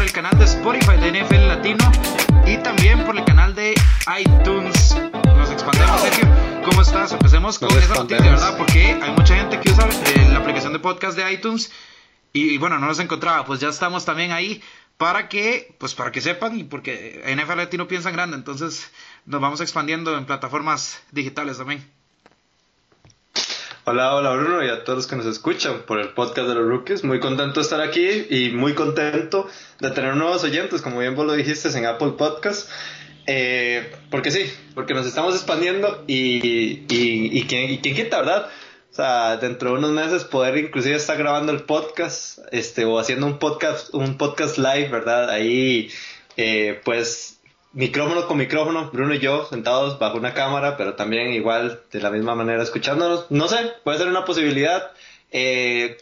[0.00, 1.92] por el canal de Spotify de NFL Latino
[2.46, 3.74] y también por el canal de
[4.18, 4.96] iTunes.
[5.36, 6.26] Nos expandemos, Sergio.
[6.64, 7.12] ¿Cómo estás?
[7.12, 8.56] Empecemos con esa noticia, ¿verdad?
[8.56, 11.70] Porque hay mucha gente que usa eh, la aplicación de podcast de iTunes
[12.32, 13.44] y, bueno, no nos encontraba.
[13.44, 14.62] Pues ya estamos también ahí
[14.96, 18.90] para que, pues para que sepan y porque NFL Latino piensa en grande, entonces
[19.26, 21.86] nos vamos expandiendo en plataformas digitales también.
[23.84, 26.68] Hola, hola Bruno y a todos los que nos escuchan por el podcast de los
[26.68, 27.02] rookies.
[27.02, 29.48] Muy contento de estar aquí y muy contento
[29.80, 32.68] de tener nuevos oyentes, como bien vos lo dijiste en Apple Podcast.
[33.26, 38.50] Eh, porque sí, porque nos estamos expandiendo y, y, y, quién, y quita, ¿verdad?
[38.92, 43.26] O sea, dentro de unos meses poder inclusive estar grabando el podcast, este, o haciendo
[43.26, 45.30] un podcast, un podcast live, ¿verdad?
[45.30, 45.90] Ahí,
[46.36, 47.39] eh, pues,
[47.72, 52.10] micrófono con micrófono, Bruno y yo sentados bajo una cámara, pero también igual de la
[52.10, 53.26] misma manera escuchándonos.
[53.30, 54.90] No sé, puede ser una posibilidad.
[55.30, 55.98] Eh,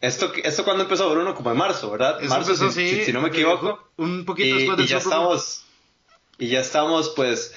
[0.00, 2.20] esto, esto cuando empezó Bruno, como en marzo, ¿verdad?
[2.22, 3.88] marzo, si, no me equivoco.
[3.96, 5.64] Un poquito después y ya estamos
[6.38, 7.54] Y ya estamos, pues,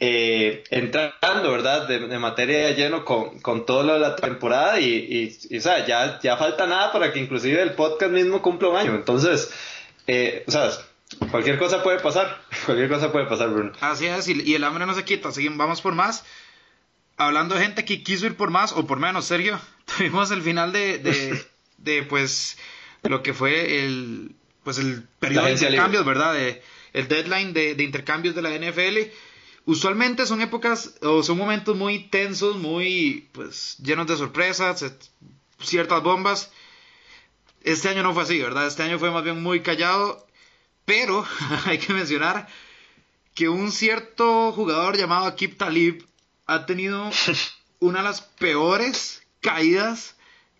[0.00, 1.86] eh, entrando, ¿verdad?
[1.86, 5.86] De, materia de lleno con, con todo lo de la temporada y, y, o sea,
[5.86, 8.94] ya, ya falta nada para que inclusive el podcast mismo cumpla un año.
[8.94, 9.52] Entonces,
[10.06, 10.70] eh, o sea,
[11.30, 12.42] Cualquier cosa puede pasar.
[12.66, 13.72] Cualquier cosa puede pasar, Bruno.
[13.80, 15.32] Así es, y, el hambre no se quita.
[15.32, 16.24] Seguimos, vamos por más.
[17.16, 19.60] Hablando de gente que quiso ir por más o por menos, Sergio,
[19.96, 20.98] tuvimos el final de,
[21.78, 22.56] de, pues,
[23.02, 26.34] lo que fue el, pues, el periodo de intercambios, ¿verdad?
[26.34, 29.10] De, el deadline de, de intercambios de la NFL.
[29.64, 34.84] Usualmente son épocas o son momentos muy tensos, muy, pues, llenos de sorpresas,
[35.60, 36.50] ciertas bombas.
[37.62, 38.66] Este año no fue así, ¿verdad?
[38.66, 40.26] Este año fue más bien muy callado
[40.84, 41.26] pero
[41.66, 42.48] hay que mencionar
[43.34, 46.06] que un cierto jugador llamado Akib Talib
[46.46, 47.10] ha tenido
[47.80, 50.16] una de las peores caídas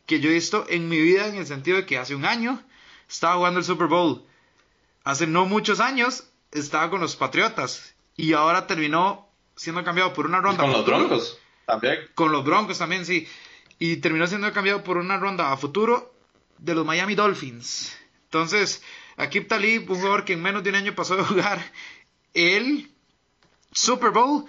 [0.07, 2.63] que yo he visto en mi vida en el sentido de que hace un año
[3.09, 4.25] estaba jugando el Super Bowl.
[5.05, 10.41] Hace no muchos años estaba con los Patriotas y ahora terminó siendo cambiado por una
[10.41, 10.63] ronda.
[10.63, 11.99] con los Broncos también.
[12.15, 13.29] Con los Broncos también, sí.
[13.79, 16.15] Y terminó siendo cambiado por una ronda a futuro
[16.59, 17.97] de los Miami Dolphins.
[18.25, 18.83] Entonces,
[19.17, 21.59] Akib Talib, un jugador que en menos de un año pasó de jugar
[22.35, 22.91] el
[23.73, 24.47] Super Bowl,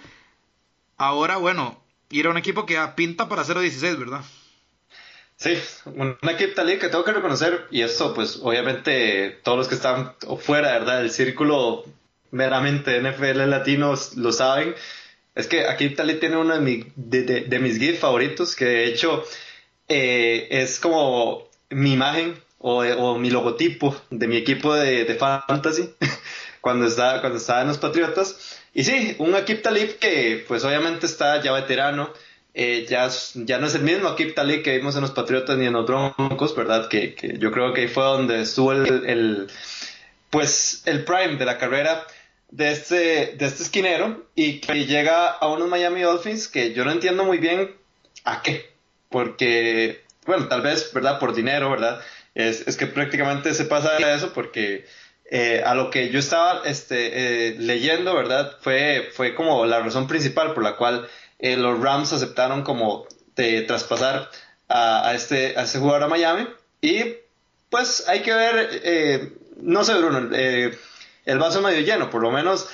[0.96, 4.24] ahora, bueno, ir a un equipo que pinta para 0-16, ¿verdad?
[5.36, 9.74] Sí, un Akib Talib que tengo que reconocer, y esto, pues, obviamente, todos los que
[9.74, 10.98] están fuera, ¿verdad?
[10.98, 11.84] Del círculo
[12.34, 14.74] meramente NFL latinos lo saben.
[15.34, 19.24] Es que Akib Talib tiene uno de, de, mis GIFs favoritos, que de hecho
[19.88, 22.36] eh, es como mi imagen
[22.66, 25.90] o, mi logotipo de mi equipo de, fantasy
[26.62, 28.58] cuando estaba, cuando estaba en los Patriotas.
[28.72, 32.10] Y sí, un Akip Talib que pues obviamente está ya veterano,
[32.54, 35.66] eh, ya, ya no es el mismo Akip Talib que vimos en los Patriotas ni
[35.66, 36.88] en los Broncos, ¿verdad?
[36.88, 39.46] Que, yo creo que ahí fue donde estuvo el,
[40.30, 42.06] pues el prime de la carrera
[42.50, 46.92] de este, de este esquinero y que llega a unos Miami Dolphins que yo no
[46.92, 47.72] entiendo muy bien
[48.24, 48.72] a qué,
[49.10, 51.18] porque, bueno, tal vez, ¿verdad?
[51.18, 52.00] Por dinero, ¿verdad?
[52.34, 54.86] Es, es que prácticamente se pasa a eso porque
[55.30, 58.56] eh, a lo que yo estaba este, eh, leyendo, ¿verdad?
[58.60, 61.08] Fue, fue como la razón principal por la cual
[61.38, 63.06] eh, los Rams aceptaron como
[63.36, 64.30] de traspasar
[64.68, 66.46] a, este, a este jugador a Miami.
[66.80, 67.16] Y
[67.70, 72.68] pues hay que ver, no sé, Bruno, el vaso medio lleno, por lo menos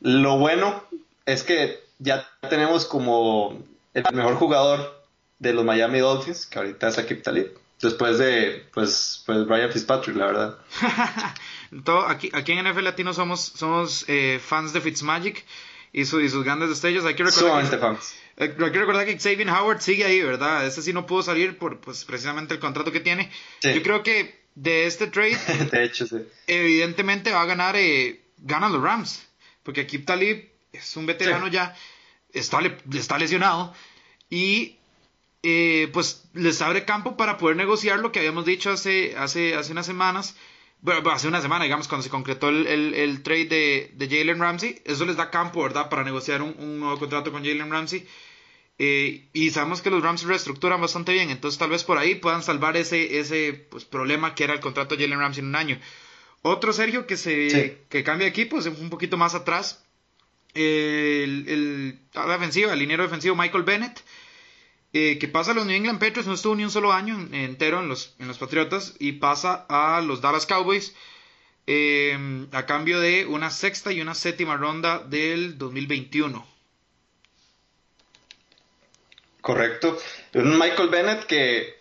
[0.00, 0.84] lo bueno
[1.24, 3.62] es que ya tenemos como
[3.94, 5.02] el mejor jugador
[5.38, 10.16] de los Miami Dolphins, que ahorita es Akip Talib después de pues, pues Brian Fitzpatrick,
[10.16, 10.58] la verdad.
[11.84, 15.44] Todo, aquí, aquí en NFL Latino somos, somos eh, fans de Fitzmagic
[15.92, 17.04] y, su, y sus grandes destellos.
[17.04, 18.14] Hay que recordar que, fans.
[18.36, 20.66] Eh, hay que recordar que Xavier Howard sigue ahí, ¿verdad?
[20.66, 23.30] Ese sí no pudo salir por pues, precisamente el contrato que tiene.
[23.62, 25.38] Yo creo que de este trade,
[25.70, 26.18] de hecho, sí.
[26.46, 29.26] evidentemente va a ganar, eh, ganan los Rams,
[29.62, 31.74] porque aquí Talib es un veterano ya,
[32.32, 32.60] está,
[32.92, 33.74] está lesionado
[34.30, 34.78] y
[35.42, 39.72] eh, pues les abre campo para poder negociar lo que habíamos dicho hace, hace, hace
[39.72, 40.36] unas semanas.
[40.80, 44.82] Bueno, hace una semana, digamos, cuando se concretó el, el, trade de, de, Jalen Ramsey.
[44.84, 48.06] Eso les da campo, ¿verdad?, para negociar un, nuevo contrato con Jalen Ramsey.
[48.78, 52.42] Eh, y sabemos que los Rams reestructuran bastante bien, entonces tal vez por ahí puedan
[52.42, 55.78] salvar ese, ese pues, problema que era el contrato de Jalen Ramsey en un año.
[56.40, 59.84] Otro Sergio que se que cambia de equipo, un poquito más atrás.
[60.54, 64.02] el, el, la defensiva, el liniero defensivo Michael Bennett
[64.92, 67.80] eh, que pasa a los New England Patriots, no estuvo ni un solo año entero
[67.80, 70.94] en los, en los Patriotas, y pasa a los Dallas Cowboys
[71.66, 76.46] eh, a cambio de una sexta y una séptima ronda del 2021.
[79.40, 79.98] Correcto.
[80.34, 81.80] Un Michael Bennett que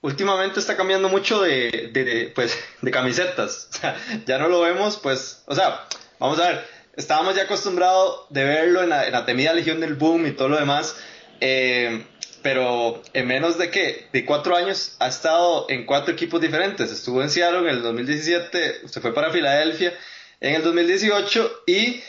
[0.00, 3.68] últimamente está cambiando mucho de, de, pues, de camisetas.
[3.72, 3.96] O sea,
[4.26, 5.86] ya no lo vemos, pues, o sea,
[6.18, 9.94] vamos a ver, estábamos ya acostumbrados de verlo en la, en la temida Legión del
[9.94, 10.96] Boom y todo lo demás.
[11.40, 12.06] Eh,
[12.42, 16.90] pero en menos de que de cuatro años ha estado en cuatro equipos diferentes.
[16.90, 19.92] Estuvo en Seattle en el 2017, se fue para Filadelfia
[20.40, 22.02] en el 2018 y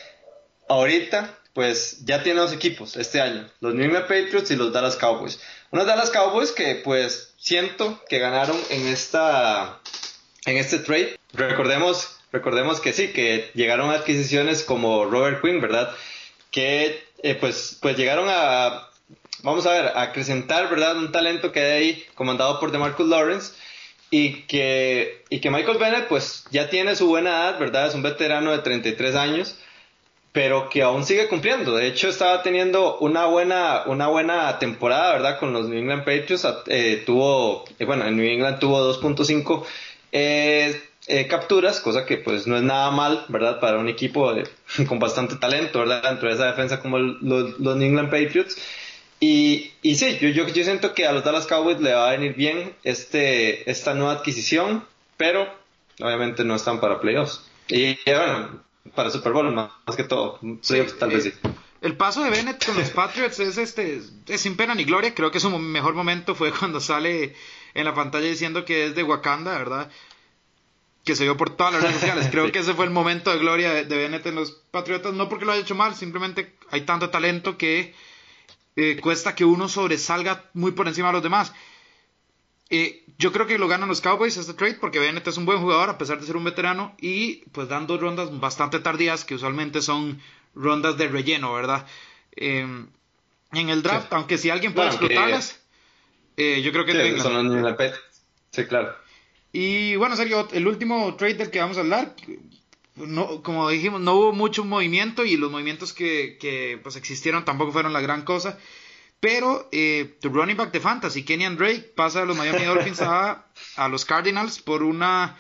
[0.68, 4.96] ahorita pues ya tiene dos equipos este año, los New England Patriots y los Dallas
[4.96, 5.40] Cowboys.
[5.70, 9.80] Unos Dallas Cowboys que pues siento que ganaron en esta
[10.46, 11.18] en este trade.
[11.34, 15.94] Recordemos, recordemos que sí, que llegaron adquisiciones como Robert Quinn, ¿verdad?
[16.52, 18.90] Que eh, pues, pues llegaron a,
[19.44, 20.98] vamos a ver, acrecentar, ¿verdad?
[20.98, 23.54] Un talento que hay ahí comandado por DeMarcus Lawrence
[24.10, 27.88] y que, y que Michael Bennett pues ya tiene su buena edad, ¿verdad?
[27.88, 29.58] Es un veterano de 33 años
[30.34, 31.76] pero que aún sigue cumpliendo.
[31.76, 35.40] De hecho, estaba teniendo una buena, una buena temporada, ¿verdad?
[35.40, 36.46] Con los New England Patriots.
[36.68, 39.64] Eh, tuvo, eh, bueno, en New England tuvo 2.5
[40.12, 43.60] eh, capturas, cosa que pues no es nada mal, ¿verdad?
[43.60, 44.34] Para un equipo
[44.90, 46.02] con bastante talento, ¿verdad?
[46.02, 48.58] Dentro de esa defensa como los, New England Patriots.
[49.26, 52.12] Y, y sí, yo, yo, yo, siento que a los Dallas Cowboys le va a
[52.12, 54.84] venir bien este, esta nueva adquisición,
[55.16, 55.48] pero
[56.02, 57.42] obviamente no están para playoffs.
[57.70, 58.62] Y bueno,
[58.94, 60.42] para Super Bowl más, que todo.
[61.00, 61.34] tal vez sí.
[61.80, 65.16] El paso de Bennett con los Patriots es este es sin pena ni gloria.
[65.16, 67.34] Creo que su mejor momento fue cuando sale
[67.76, 69.90] en la pantalla diciendo que es de Wakanda, ¿verdad?
[71.06, 72.28] Que se vio por todas las redes sociales.
[72.30, 75.14] Creo que ese fue el momento de gloria de, Bennett en los Patriotas.
[75.14, 77.96] No porque lo haya hecho mal, simplemente hay tanto talento que
[78.76, 81.54] eh, cuesta que uno sobresalga muy por encima de los demás.
[82.70, 85.60] Eh, yo creo que lo ganan los Cowboys este trade porque Bennett es un buen
[85.60, 89.36] jugador a pesar de ser un veterano y pues dan dos rondas bastante tardías que
[89.36, 90.20] usualmente son
[90.56, 91.86] rondas de relleno, ¿verdad?
[92.32, 92.88] Em,
[93.52, 95.62] en el draft, aunque si alguien puede explotarlas,
[96.38, 96.94] eh, yo creo que...
[96.94, 97.78] Sí, son
[98.50, 98.96] sí, claro.
[99.52, 102.16] Y bueno, Sergio, el último trade del que vamos a hablar,
[102.96, 107.72] no, como dijimos, no hubo mucho movimiento y los movimientos que, que pues existieron tampoco
[107.72, 108.58] fueron la gran cosa.
[109.24, 113.46] Pero eh, tu running back de fantasy, Kenyan Drake, pasa de los Miami Dolphins a,
[113.90, 115.38] los Cardinals por una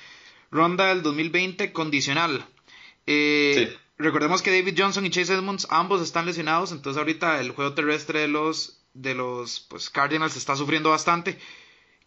[0.52, 2.46] ronda del 2020 condicional.
[3.08, 7.74] Eh, recordemos que David Johnson y Chase Edmonds ambos están lesionados, entonces ahorita el juego
[7.74, 11.38] terrestre de los, de los pues, Cardinals está sufriendo bastante.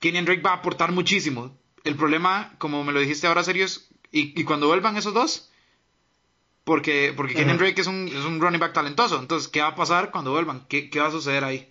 [0.01, 1.59] Kenyan Drake va a aportar muchísimo.
[1.85, 5.51] El problema, como me lo dijiste ahora, serio, es, y, cuando vuelvan esos dos,
[6.65, 9.19] porque, porque Kenyon Drake es un, es un running back talentoso.
[9.19, 10.67] Entonces, ¿qué va a pasar cuando vuelvan?
[10.69, 11.69] ¿Qué, qué va a suceder ahí?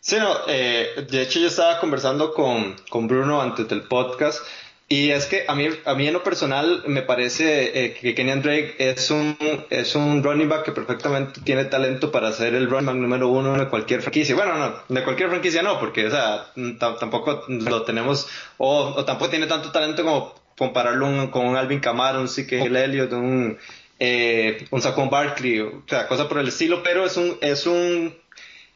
[0.00, 4.42] Sí, no, eh, de hecho yo estaba conversando con, con, Bruno antes del podcast
[4.88, 8.40] y es que a mí, a mí en lo personal me parece eh, que Kenyon
[8.40, 9.36] Drake es un,
[9.68, 13.58] es un running back que perfectamente tiene talento para ser el running back número uno
[13.58, 14.34] de cualquier franquicia.
[14.34, 18.26] Bueno, no, de cualquier franquicia no, porque o sea, tampoco lo tenemos,
[18.56, 23.10] o, o tampoco tiene tanto talento como compararlo con un Alvin Kamara, un Ezekiel Elliott,
[23.14, 23.56] un,
[23.98, 28.14] eh, un Saquon Barkley, o sea, cosa por el estilo, pero es un, es un,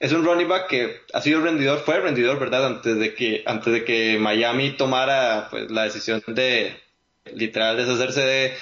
[0.01, 2.65] es un running back que ha sido rendidor, fue rendidor, ¿verdad?
[2.65, 6.75] Antes de que, antes de que Miami tomara pues, la decisión de
[7.35, 8.55] literal deshacerse de,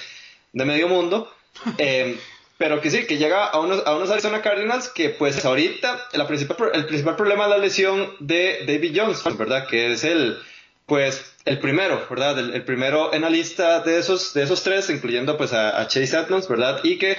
[0.51, 1.33] de medio mundo.
[1.77, 2.17] Eh,
[2.57, 6.27] pero que sí, que llega a unos, a unos Arizona Cardinals que pues ahorita la
[6.27, 9.67] principal, el principal problema es la lesión de David Johnson, ¿verdad?
[9.67, 10.39] Que es el,
[10.87, 12.39] pues el primero, ¿verdad?
[12.39, 16.47] El, primero en la lista de esos, de esos tres, incluyendo pues a, Chase Edmonds,
[16.47, 16.79] ¿verdad?
[16.83, 17.17] Y que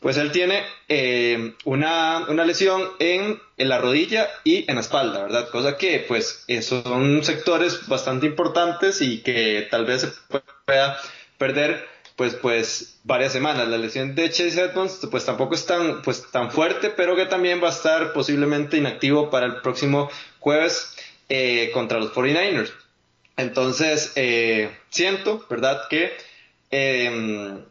[0.00, 5.22] pues él tiene eh, una, una, lesión en, en, la rodilla y en la espalda,
[5.22, 5.48] ¿verdad?
[5.48, 10.08] Cosa que pues esos son sectores bastante importantes y que tal vez se
[10.64, 10.98] pueda
[11.38, 13.68] perder pues pues varias semanas.
[13.68, 17.62] La lesión de Chase Edmonds pues tampoco es tan pues tan fuerte, pero que también
[17.62, 20.94] va a estar posiblemente inactivo para el próximo jueves
[21.28, 22.72] eh, contra los 49ers.
[23.36, 25.82] Entonces, eh, siento, ¿verdad?
[25.88, 26.12] Que
[26.70, 27.62] em,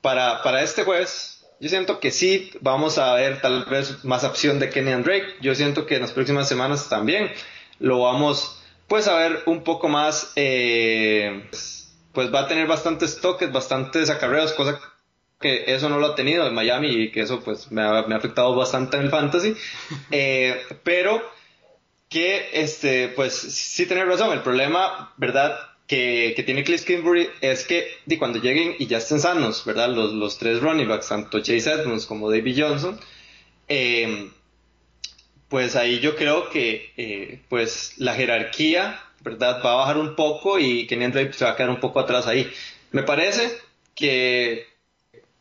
[0.00, 4.58] para, para este jueves, yo siento que sí vamos a ver tal vez más opción
[4.58, 5.36] de Kenny and Drake.
[5.40, 7.30] Yo siento que en las próximas semanas también
[7.78, 11.44] lo vamos pues a ver un poco más, eh,
[12.12, 14.80] pues va a tener bastantes toques, bastantes acarreos, cosa
[15.40, 18.14] que eso no lo ha tenido en Miami y que eso pues me ha, me
[18.14, 19.54] ha afectado bastante en el fantasy.
[20.10, 21.22] Eh, pero
[22.08, 24.32] que, este, pues sí tener razón.
[24.32, 25.58] El problema, ¿verdad?
[25.86, 29.88] Que, que tiene Cliff Kingsbury es que de cuando lleguen y ya estén sanos, ¿verdad?
[29.88, 33.00] Los, los tres running backs, tanto Chase Edmonds como David Johnson,
[33.68, 34.30] em,
[35.48, 39.62] pues ahí yo creo que eh, pues la jerarquía, ¿verdad?
[39.64, 42.26] Va a bajar un poco y Kenny Drake se va a quedar un poco atrás
[42.26, 42.50] ahí.
[42.92, 43.50] Me parece
[43.94, 44.66] que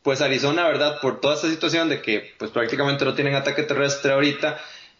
[0.07, 1.01] pues Arizona, ¿verdad?
[1.01, 4.57] Por toda esta situación de que pues prácticamente no tienen ataque terrestre ahorita,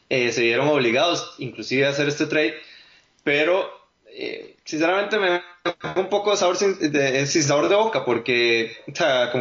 [0.09, 2.55] eh, se vieron obligados inclusive a hacer este trade,
[3.23, 3.77] pero
[4.19, 5.43] eh, sinceramente me da
[5.95, 9.31] un poco de sabor, sin, de, sabor de boca, porque, o sea,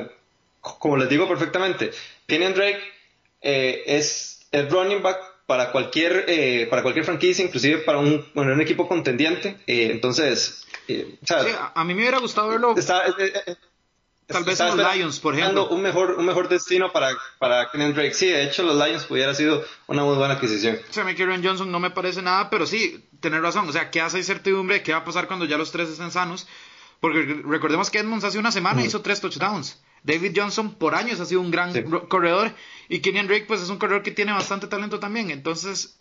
[0.60, 1.92] como, les digo perfectamente,
[2.26, 2.82] Kenyan Drake
[3.40, 8.52] eh, es el running back para cualquier, eh, para cualquier franquicia, inclusive para un, bueno,
[8.52, 9.56] un equipo contendiente.
[9.66, 12.74] entonces, o sea, a mí me hubiera gustado verlo.
[14.26, 15.68] Tal vez los Lions, por ejemplo.
[15.68, 18.12] Un mejor, un mejor destino para, para Drake.
[18.12, 20.78] Sí, de hecho, los Lions pudiera sido una muy buena adquisición.
[20.90, 23.68] O sea, mí Johnson no me parece nada, pero sí, tener razón.
[23.68, 24.82] O sea, ¿qué hace incertidumbre?
[24.82, 26.48] ¿Qué va a pasar cuando ya los tres estén sanos?
[27.00, 29.80] Porque recordemos que Edmonds hace una semana hizo tres touchdowns.
[30.02, 31.72] David Johnson por años ha sido un gran
[32.08, 32.52] corredor.
[32.88, 35.30] Y Kenyan Drake, pues es un corredor que tiene bastante talento también.
[35.30, 36.00] Entonces,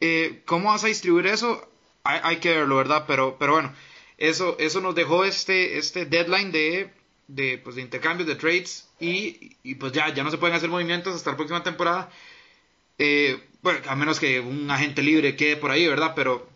[0.00, 1.68] eh, ¿cómo vas a distribuir eso?
[2.02, 3.04] Hay, hay, que verlo, ¿verdad?
[3.06, 3.72] Pero, pero bueno,
[4.18, 6.92] eso, eso nos dejó este, este deadline de
[7.34, 10.68] de, pues, de intercambios, de trades, y, y, pues ya, ya no se pueden hacer
[10.68, 12.10] movimientos hasta la próxima temporada.
[12.98, 16.12] Eh, bueno, a menos que un agente libre quede por ahí, ¿verdad?
[16.14, 16.48] Pero,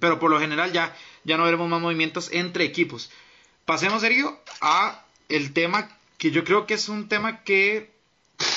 [0.00, 3.10] pero por lo general ya, ya no veremos más movimientos entre equipos.
[3.66, 7.90] Pasemos, Sergio, a el tema que yo creo que es un tema que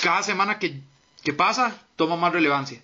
[0.02, 0.80] cada semana que,
[1.24, 2.82] que pasa toma más relevancia.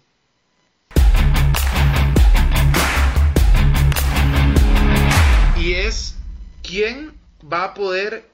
[5.57, 6.15] Y es
[6.63, 8.29] quién va a poder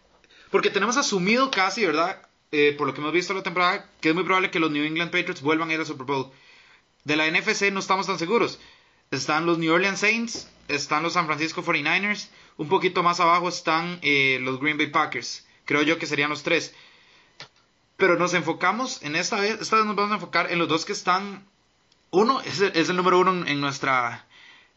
[0.53, 2.22] porque tenemos asumido casi, ¿verdad?
[2.51, 4.86] Eh, por lo que hemos visto la temporada, que es muy probable que los New
[4.86, 6.31] England Patriots vuelvan a ir al Super Bowl.
[7.05, 8.60] De la NFC no estamos tan seguros.
[9.10, 13.98] Están los New Orleans Saints, están los San Francisco 49ers, un poquito más abajo están
[14.03, 15.43] eh, los Green Bay Packers.
[15.65, 16.75] Creo yo que serían los tres.
[17.98, 20.86] Pero nos enfocamos en esta vez, esta vez nos vamos a enfocar en los dos
[20.86, 21.48] que están.
[22.12, 24.27] Uno es el, número uno en nuestra,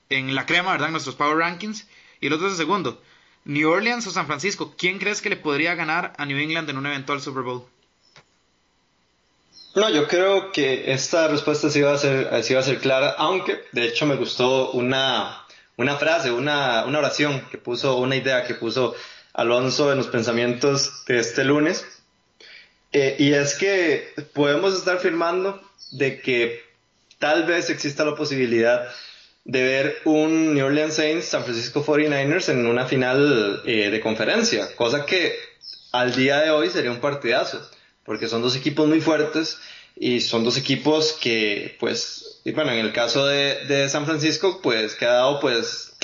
[0.08, 0.88] en la crema, ¿verdad?
[0.88, 1.86] En nuestros Power Rankings.
[2.22, 3.02] Y el otro es el segundo.
[3.46, 6.78] New Orleans o San Francisco, ¿quién crees que le podría ganar a New England en
[6.78, 7.64] un eventual Super Bowl?
[9.76, 13.62] No, yo creo que esta respuesta sí va a ser, va a ser clara, aunque
[13.70, 15.44] de hecho me gustó una,
[15.76, 18.96] una frase, una, una oración que puso, una idea que puso
[19.32, 21.86] Alonso en los pensamientos de este lunes.
[22.92, 25.60] Eh, y es que podemos estar firmando
[25.92, 26.64] de que
[27.18, 28.88] tal vez exista la posibilidad
[29.46, 34.74] de ver un New Orleans Saints San Francisco 49ers en una final eh, de conferencia,
[34.74, 35.36] cosa que
[35.92, 37.60] al día de hoy sería un partidazo,
[38.04, 39.58] porque son dos equipos muy fuertes
[39.94, 45.06] y son dos equipos que, pues, bueno, en el caso de, San Francisco, pues, que
[45.06, 45.96] ha dado, pues,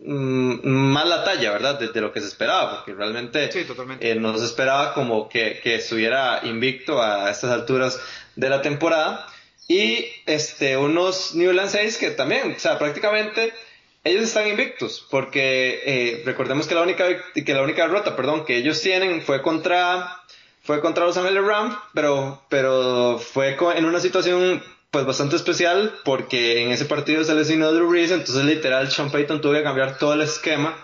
[0.00, 1.78] mm, más la talla, ¿verdad?
[1.78, 3.48] De, lo que se esperaba, porque realmente
[4.00, 7.98] eh, no se esperaba como que, que estuviera invicto a estas alturas
[8.34, 9.26] de la temporada.
[9.68, 13.52] Y este, unos New Orleans 6 que también, o sea, prácticamente
[14.02, 18.56] ellos están invictos, porque eh, recordemos que la única que la única derrota, perdón, que
[18.56, 20.22] ellos tienen fue contra
[20.62, 26.62] fue contra los Ángeles Rams, pero pero fue en una situación pues bastante especial porque
[26.62, 30.14] en ese partido se lesionó Drew Brees, entonces literal Sean Payton tuvo que cambiar todo
[30.14, 30.76] el esquema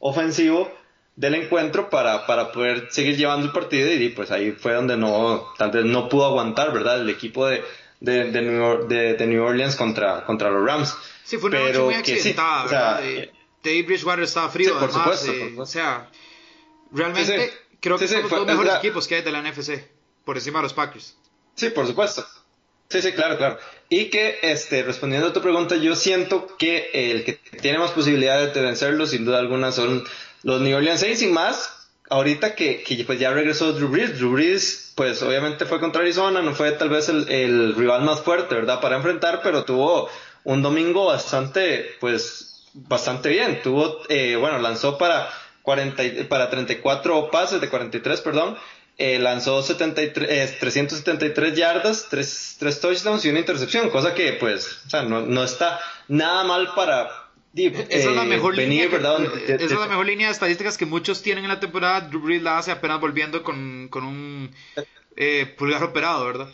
[0.00, 0.68] ofensivo
[1.14, 5.46] del encuentro para, para poder seguir llevando el partido y pues ahí fue donde no
[5.58, 7.00] tal no pudo aguantar, ¿verdad?
[7.00, 7.62] El equipo de
[8.02, 10.96] de, de, New, de, New, Orleans contra, contra los Rams.
[11.24, 13.00] Sí, fue una noche muy accidentada, ¿verdad?
[13.62, 16.10] David Bridgewater estaba frío, por supuesto, O sea,
[16.90, 19.84] realmente creo que son los dos mejores equipos que hay de la NFC,
[20.24, 21.16] por encima de los Packers.
[21.54, 22.26] Sí, por supuesto.
[22.88, 23.58] Sí, sí, claro, claro.
[23.88, 28.52] Y que, este, respondiendo a tu pregunta, yo siento que el que tiene más posibilidades
[28.52, 30.04] de vencerlo, sin duda alguna, son
[30.42, 31.81] los New Orleans Saints, sin más,
[32.12, 36.54] ahorita que, pues ya regresó Drew Brees, Drew Brees pues obviamente fue contra Arizona, no
[36.54, 38.80] fue tal vez el, el rival más fuerte, ¿verdad?
[38.80, 40.10] Para enfrentar, pero tuvo
[40.44, 43.62] un domingo bastante, pues, bastante bien.
[43.62, 45.30] Tuvo, eh, bueno, lanzó para
[45.62, 48.58] 40, para 34 pases de 43, perdón.
[48.98, 54.80] Eh, lanzó 73, eh, 373 yardas, 3, 3 touchdowns y una intercepción, cosa que pues,
[54.86, 57.08] o sea, no, no está nada mal para,
[57.54, 61.44] esa es la mejor línea esa es la mejor línea de estadísticas que muchos tienen
[61.44, 62.00] en la temporada.
[62.02, 64.54] Drew Brees la hace apenas volviendo con, con un
[65.16, 66.48] eh, pulgar operado, ¿verdad?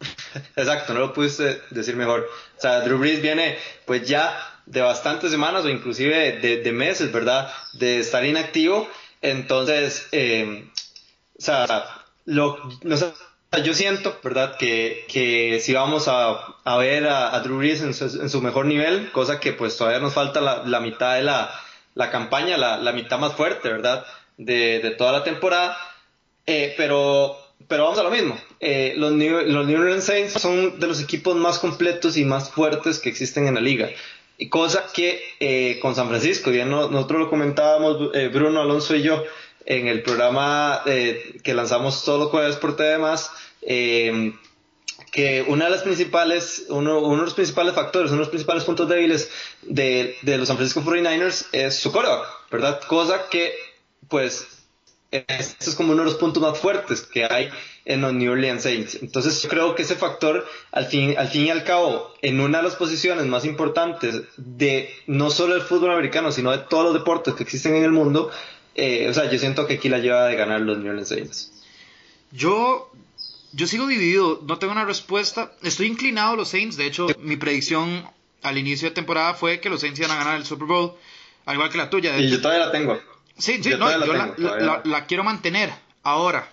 [0.56, 2.28] Exacto, no lo pudiste decir mejor.
[2.56, 7.52] O sea, Drew Brees viene pues ya de bastantes semanas o inclusive de, meses, ¿verdad?
[7.74, 8.88] De estar inactivo.
[9.20, 10.70] Entonces, eh,
[11.38, 13.12] o sea, lo, no sé,
[13.62, 14.56] yo siento, ¿verdad?
[14.56, 19.40] Que, que si vamos a, a ver a, Drew Brees en su, mejor nivel, cosa
[19.40, 21.50] que pues todavía nos falta la, la mitad de la,
[21.94, 24.04] la campaña, la, la, mitad más fuerte, ¿verdad?
[24.36, 25.76] De, de toda la temporada.
[26.46, 27.36] Eh, pero,
[27.68, 28.38] pero vamos a lo mismo.
[28.60, 32.50] Eh, los, New, los New Orleans Saints son de los equipos más completos y más
[32.50, 33.90] fuertes que existen en la liga.
[34.36, 39.22] Y cosa que eh, con San Francisco, ya nosotros lo comentábamos Bruno Alonso y yo
[39.64, 42.98] en el programa que lanzamos todos los jueves por TV+,
[43.66, 44.32] eh,
[45.10, 48.64] que una de las principales, uno, uno, de los principales factores, uno de los principales
[48.64, 49.30] puntos débiles
[49.62, 52.80] de, de los San Francisco 49ers es su coreback, ¿verdad?
[52.82, 53.54] Cosa que,
[54.08, 54.46] pues,
[55.12, 57.48] esto es como uno de los puntos más fuertes que hay
[57.84, 58.98] en los New Orleans Saints.
[59.00, 62.58] Entonces yo creo que ese factor, al fin, al fin y al cabo, en una
[62.58, 66.94] de las posiciones más importantes de no solo el fútbol americano, sino de todos los
[66.94, 68.30] deportes que existen en el mundo,
[68.74, 71.52] eh, o sea, yo siento que aquí la lleva de ganar los New Orleans Saints.
[72.32, 72.90] Yo,
[73.54, 75.52] yo sigo dividido, no tengo una respuesta.
[75.62, 78.04] Estoy inclinado a los Saints, de hecho, mi predicción
[78.42, 80.94] al inicio de temporada fue que los Saints iban a ganar el Super Bowl,
[81.46, 82.18] al igual que la tuya.
[82.18, 83.00] y yo todavía la tengo.
[83.38, 85.72] Sí, sí, yo, no, yo la, quiero mantener.
[86.02, 86.48] Ahora,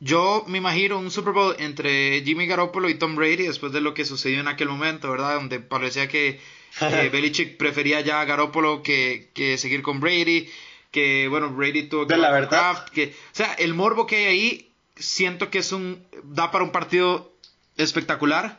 [0.00, 3.94] yo me imagino un Super Bowl entre Jimmy Garoppolo y Tom Brady después de lo
[3.94, 5.34] que sucedió en aquel momento, ¿verdad?
[5.34, 6.40] Donde parecía que
[6.80, 10.48] eh, Belichick prefería ya a Garoppolo que, que, seguir con Brady,
[10.90, 12.14] que, bueno, Brady tuvo que...
[12.14, 12.86] De la verdad.
[12.88, 16.06] que, o sea, el morbo que hay ahí, siento que es un...
[16.22, 17.32] da para un partido
[17.76, 18.58] espectacular.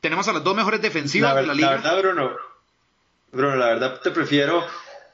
[0.00, 1.70] Tenemos a las dos mejores defensivas de la liga.
[1.70, 2.36] La verdad, Bruno,
[3.32, 4.64] Bruno, la verdad te prefiero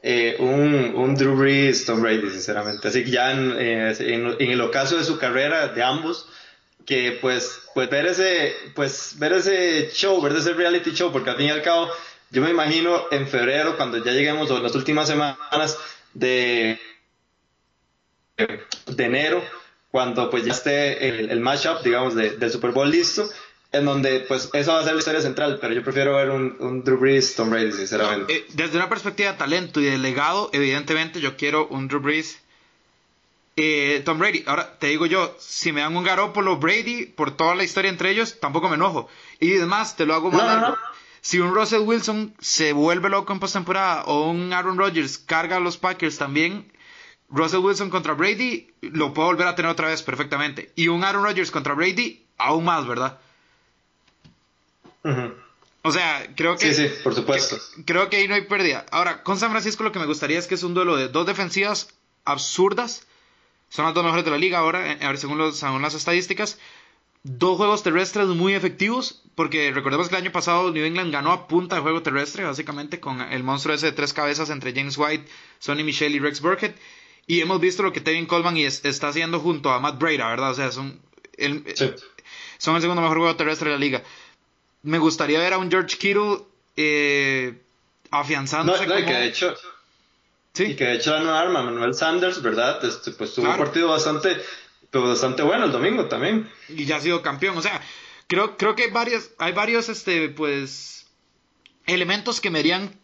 [0.03, 2.89] eh, un, un, Drew Brees, Tom Brady, sinceramente.
[2.89, 6.29] Así que ya en, eh, en, el ocaso de su carrera, de ambos,
[6.85, 11.37] que pues, pues ver ese, pues ver ese show, ver ese reality show, porque al
[11.37, 11.89] fin y al cabo,
[12.31, 15.79] yo me imagino en febrero, cuando ya lleguemos, o en las últimas semanas
[16.13, 16.79] de,
[18.37, 19.43] de enero,
[19.95, 23.31] cuando pues ya esté el, el matchup, digamos, de, del Super Bowl listo,
[23.71, 26.57] en donde pues eso va a ser la historia central, pero yo prefiero ver un,
[26.59, 28.35] un Drew Brees, Tom Brady, sinceramente.
[28.35, 32.41] Eh, desde una perspectiva de talento y de legado, evidentemente yo quiero un Drew Brees,
[33.55, 34.43] eh, Tom Brady.
[34.49, 38.11] Ahora te digo yo, si me dan un Garoppolo Brady por toda la historia entre
[38.11, 39.09] ellos, tampoco me enojo.
[39.39, 40.75] Y además te lo hago más
[41.21, 45.61] Si un Russell Wilson se vuelve loco en postemporada o un Aaron Rodgers carga a
[45.61, 46.69] los Packers también,
[47.29, 50.73] Russell Wilson contra Brady lo puedo volver a tener otra vez perfectamente.
[50.77, 53.19] Y un Aaron Rodgers contra Brady, aún más, ¿verdad?
[55.83, 56.73] O sea, creo que.
[56.73, 57.59] Sí, sí, por supuesto.
[57.85, 58.87] creo que ahí no hay pérdida.
[58.91, 61.27] Ahora, con San Francisco lo que me gustaría es que es un duelo de dos
[61.27, 61.89] defensivas
[62.25, 63.07] absurdas.
[63.69, 66.59] Son las dos mejores de la liga ahora, a ver, según, los, según las estadísticas.
[67.23, 71.49] Dos juegos terrestres muy efectivos, porque recordemos que el año pasado New England ganó a
[71.49, 75.27] punta de juego terrestre, básicamente con el monstruo ese de tres cabezas entre James White,
[75.59, 76.75] Sonny Michel y Rex Burkhead.
[77.27, 80.51] Y hemos visto lo que Tevin Coleman y está haciendo junto a Matt Breda, ¿verdad?
[80.51, 81.01] O sea, son
[81.37, 81.65] el,
[82.59, 84.03] son el segundo mejor juego terrestre de la liga
[84.85, 86.39] me gustaría ver a un George Kittle
[86.77, 87.55] eh,
[88.11, 88.87] afianzándose.
[88.87, 89.57] No, y que de hecho.
[90.53, 90.65] ¿Sí?
[90.65, 92.85] Y que de hecho la nueva arma, Manuel Sanders, ¿verdad?
[92.85, 94.41] Este, pues tuvo un partido bastante,
[94.91, 96.49] pues, bastante bueno el domingo también.
[96.69, 97.57] Y ya ha sido campeón.
[97.57, 97.83] O sea,
[98.29, 101.07] creo, creo que hay varios, hay varios, este, pues,
[101.87, 102.95] elementos que me harían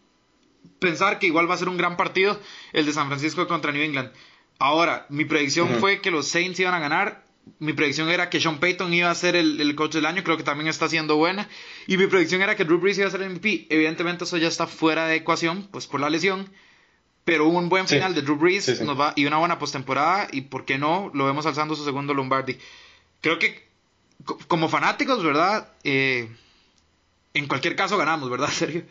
[0.79, 2.39] pensar que igual va a ser un gran partido
[2.73, 4.11] el de San Francisco contra New England.
[4.59, 7.23] Ahora, mi predicción fue que los Saints iban a ganar
[7.59, 10.43] mi predicción era que Sean Payton iba a ser el, coach del año, creo que
[10.43, 11.49] también está siendo buena.
[11.87, 13.67] Y mi predicción era que Drew Brees iba a ser el MVP.
[13.69, 16.49] Evidentemente eso ya está fuera de ecuación, pues por la lesión.
[17.23, 20.27] Pero un buen final de Drew Brees Nos va, y una buena postemporada.
[20.31, 22.57] Y por qué no, lo vemos alzando su segundo Lombardi.
[23.21, 23.69] Creo que
[24.47, 25.71] como fanáticos, ¿verdad?
[25.83, 26.29] Eh,
[27.33, 28.85] en cualquier caso ganamos, ¿verdad, Sergio?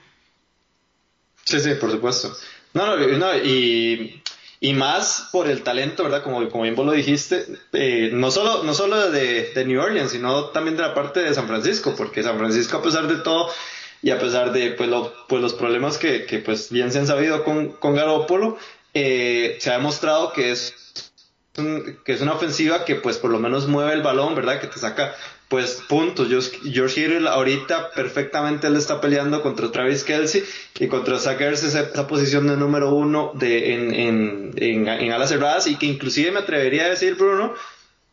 [1.50, 2.34] Sí, sí, por supuesto.
[2.72, 4.22] No, no, y
[4.60, 6.22] y más por el talento, ¿verdad?
[6.22, 10.12] Como, como bien vos lo dijiste, eh, no solo, no solo de, de, New Orleans,
[10.12, 13.48] sino también de la parte de San Francisco, porque San Francisco, a pesar de todo,
[14.02, 14.90] y a pesar de pues,
[15.28, 18.58] pues los problemas que, que, pues bien se han sabido con, con Garópolo,
[18.92, 20.74] eh, se ha demostrado que es,
[22.04, 24.60] que es una ofensiva que pues por lo menos mueve el balón, ¿verdad?
[24.60, 25.14] Que te saca
[25.50, 26.28] pues puntos.
[26.62, 30.44] George Hill ahorita perfectamente le está peleando contra Travis Kelsey
[30.78, 35.74] y contra Zach esa, posición de número uno de, en, en, en, alas cerradas y
[35.74, 37.52] que inclusive me atrevería a decir, Bruno,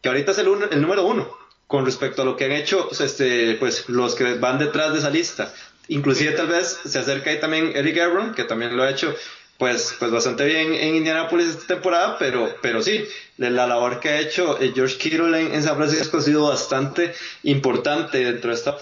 [0.01, 1.31] que ahorita es el, el número uno
[1.67, 5.11] con respecto a lo que han hecho este, pues, los que van detrás de esa
[5.11, 5.53] lista.
[5.89, 9.13] Inclusive tal vez se acerca ahí también Eric Ebron, que también lo ha hecho
[9.57, 13.05] pues, pues bastante bien en Indianapolis esta temporada, pero, pero sí,
[13.37, 18.23] la labor que ha hecho eh, George Kittle en, San Francisco ha sido bastante importante
[18.23, 18.77] dentro de esta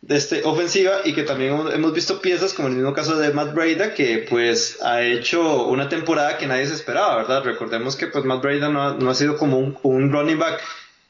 [0.00, 3.52] de este ofensiva y que también hemos visto piezas como el mismo caso de Matt
[3.52, 7.42] Breda que pues ha hecho una temporada que nadie se esperaba, ¿verdad?
[7.42, 10.60] Recordemos que pues Matt Breda no ha, no ha sido como un, un running back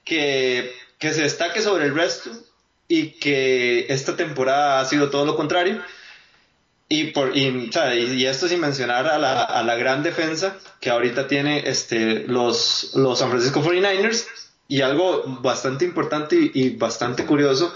[0.04, 2.31] que, que se destaque sobre el resto
[2.88, 5.83] y que esta temporada ha sido todo lo contrario
[6.88, 11.29] y, por, y, y, esto sin mencionar a la, a la, gran defensa que ahorita
[11.29, 14.27] tiene este, los, los San Francisco 49ers.
[14.68, 17.74] Y algo bastante importante y, bastante curioso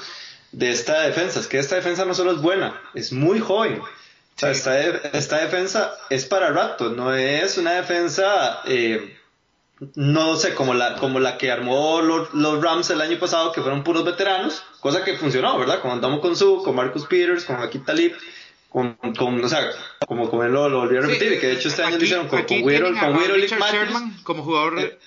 [0.52, 3.80] de esta defensa es que esta defensa no solo es buena, es muy joven.
[3.80, 9.16] O sea, esta, esta defensa es para rato, no es una defensa eh,
[9.94, 13.62] no sé, como la, como la que armó los, los, Rams el año pasado, que
[13.62, 15.80] fueron puros veteranos, cosa que funcionó, ¿verdad?
[15.80, 18.14] Como andamos con Su, con Marcus Peters, con Akit Talib,
[18.72, 19.70] con, con, o sea,
[20.06, 22.28] como, como él lo, lo volvió a repetir, que de hecho este año lo hicieron
[22.28, 24.98] con, con Whittle, con Whittle Sherman, como jugador eh,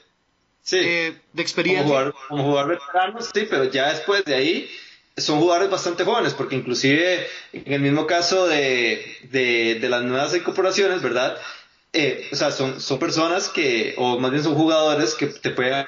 [0.62, 1.84] sí, eh, de experiencia.
[1.84, 4.69] Como jugador, como jugador veterano, sí, pero ya después de ahí
[5.17, 10.36] son jugadores bastante jóvenes, porque inclusive en el mismo caso de, de, de las nuevas
[10.36, 11.38] incorporaciones, ¿verdad?
[11.93, 15.86] Eh, o sea, son, son personas que, o más bien son jugadores que te pueden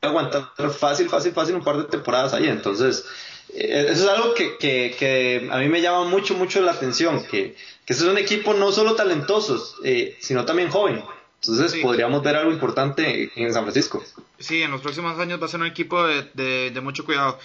[0.00, 2.48] aguantar fácil, fácil, fácil un par de temporadas ahí.
[2.48, 3.06] Entonces,
[3.52, 7.54] eso es algo que, que, que, a mí me llama mucho, mucho la atención, que,
[7.84, 11.02] que este es un equipo no solo talentosos, eh, sino también joven.
[11.40, 14.02] Entonces podríamos ver algo importante en San Francisco.
[14.38, 17.38] Sí, en los próximos años va a ser un equipo de, de, de mucho cuidado.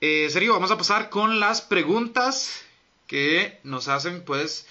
[0.00, 2.62] Eh, Sergio, vamos a pasar con las preguntas
[3.06, 4.66] que nos hacen pues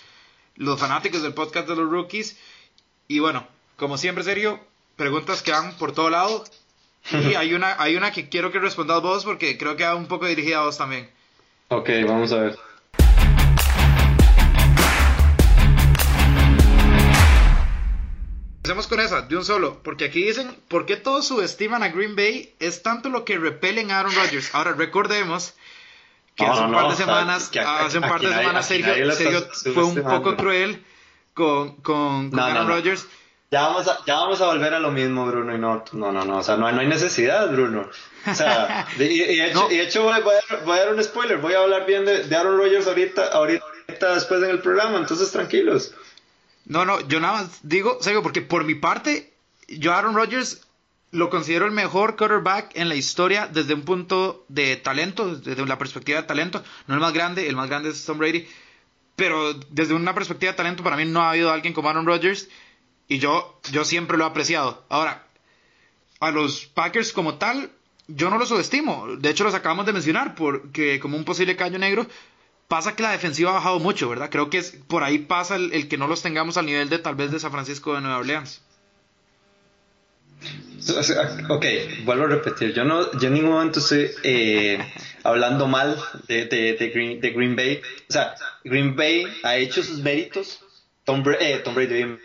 [0.55, 2.37] los fanáticos del podcast de los rookies.
[3.07, 4.59] Y bueno, como siempre, Sergio,
[4.95, 6.43] preguntas que van por todo lado.
[7.11, 10.07] Y hay una, hay una que quiero que respondas vos porque creo que va un
[10.07, 11.09] poco dirigida a vos también.
[11.69, 12.59] Ok, vamos a ver.
[18.57, 22.15] Empecemos con esa, de un solo, porque aquí dicen, ¿por qué todos subestiman a Green
[22.15, 22.53] Bay?
[22.59, 24.53] Es tanto lo que repelen a Aaron Rodgers.
[24.53, 25.55] Ahora, recordemos
[26.35, 30.35] que hace un par de semanas, hace un par de semanas Sergio, fue un poco
[30.37, 30.85] cruel
[31.33, 33.07] con, con, Aaron Rodgers.
[33.53, 36.23] Ya vamos, a, ya vamos a volver a lo mismo, Bruno, y no, no, no,
[36.23, 37.89] no, o sea, no, no hay necesidad, Bruno.
[38.25, 41.53] O sea, y, y, hecho, y hecho voy, a, voy, a, dar un spoiler, voy
[41.53, 45.93] a hablar bien de, de Aaron Rodgers ahorita, ahorita después en el programa, entonces tranquilos.
[46.65, 49.33] No, no, yo nada más digo, serio, porque por mi parte,
[49.67, 50.65] yo Aaron Rodgers
[51.11, 55.77] lo considero el mejor quarterback en la historia desde un punto de talento, desde la
[55.77, 56.63] perspectiva de talento.
[56.87, 58.47] No el más grande, el más grande es Tom Brady,
[59.17, 62.47] pero desde una perspectiva de talento para mí no ha habido alguien como Aaron Rodgers
[63.11, 64.85] y yo, yo siempre lo he apreciado.
[64.87, 65.25] Ahora,
[66.21, 67.69] a los Packers como tal,
[68.07, 69.17] yo no los subestimo.
[69.17, 72.07] De hecho, los acabamos de mencionar porque como un posible caño negro,
[72.69, 74.29] pasa que la defensiva ha bajado mucho, ¿verdad?
[74.29, 77.15] Creo que es, por ahí pasa el, que no los tengamos al nivel de tal
[77.15, 78.61] vez de San Francisco de Nueva Orleans.
[81.49, 81.65] Ok,
[82.05, 84.79] vuelvo a repetir, yo no, yo en ningún momento estoy eh,
[85.23, 85.97] hablando mal
[86.29, 87.81] de, de, Green, de, Green, Bay.
[88.09, 90.61] O sea, Green Bay ha hecho sus méritos.
[91.03, 92.17] Tom, eh, Tom Brady,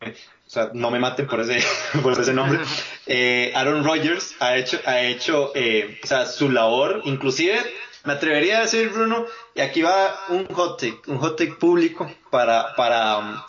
[0.00, 1.64] o sea, no me maten por ese,
[2.02, 2.60] por ese nombre.
[3.06, 7.58] Eh, Aaron Rodgers ha hecho, ha hecho o sea, su labor, inclusive
[8.04, 12.10] me atrevería a decir, Bruno, y aquí va un hot take, un hot take público
[12.30, 13.44] para, para,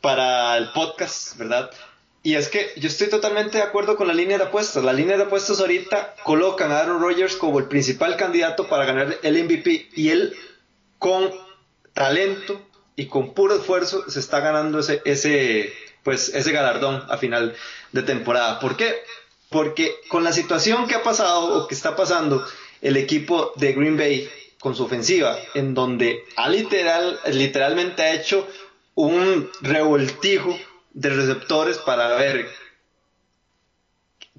[0.00, 1.70] para el podcast, ¿verdad?
[2.22, 4.82] Y es que yo estoy totalmente de acuerdo con la línea de apuestas.
[4.82, 9.18] La línea de apuestas ahorita colocan a Aaron Rodgers como el principal candidato para ganar
[9.22, 10.34] el MVP y él
[10.98, 11.30] con
[11.92, 12.62] talento
[12.96, 17.54] y con puro esfuerzo se está ganando ese, ese, pues, ese galardón a final
[17.92, 18.60] de temporada.
[18.60, 18.94] ¿Por qué?
[19.50, 22.44] Porque con la situación que ha pasado o que está pasando,
[22.80, 24.28] el equipo de Green Bay
[24.60, 28.46] con su ofensiva, en donde ha literal, literalmente ha hecho
[28.94, 30.56] un revoltijo
[30.92, 32.48] de receptores para ver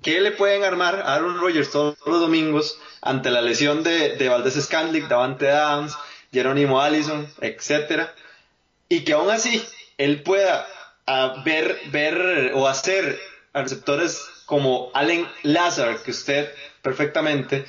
[0.01, 4.29] qué le pueden armar a Aaron Rodgers todos los domingos ante la lesión de, de
[4.29, 5.95] Valdez Scandlick, Davante Adams,
[6.31, 8.13] Jerónimo Allison, etcétera,
[8.89, 9.63] y que aún así
[9.97, 10.67] él pueda
[11.07, 13.19] ah, ver, ver o hacer
[13.53, 17.65] a receptores como Allen Lazar, que usted perfectamente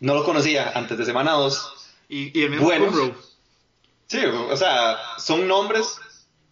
[0.00, 1.74] no lo conocía antes de semana 2.
[2.08, 2.94] Y, el mismo buenos.
[4.06, 5.98] Sí, o sea, son nombres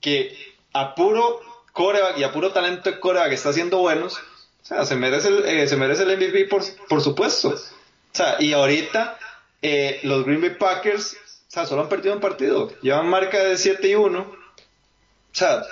[0.01, 0.37] que
[0.73, 1.41] a puro
[1.73, 4.19] coreback y a puro talento de coreback está haciendo buenos.
[4.63, 7.49] O sea, se merece el, eh, se merece el MVP por, por supuesto.
[7.49, 7.57] O
[8.13, 9.19] sea, y ahorita
[9.63, 11.17] eh, los Green Bay Packers,
[11.49, 12.73] o sea, solo han perdido un partido.
[12.83, 14.21] Llevan marca de 7 y 1.
[14.21, 14.35] O
[15.33, 15.63] sea,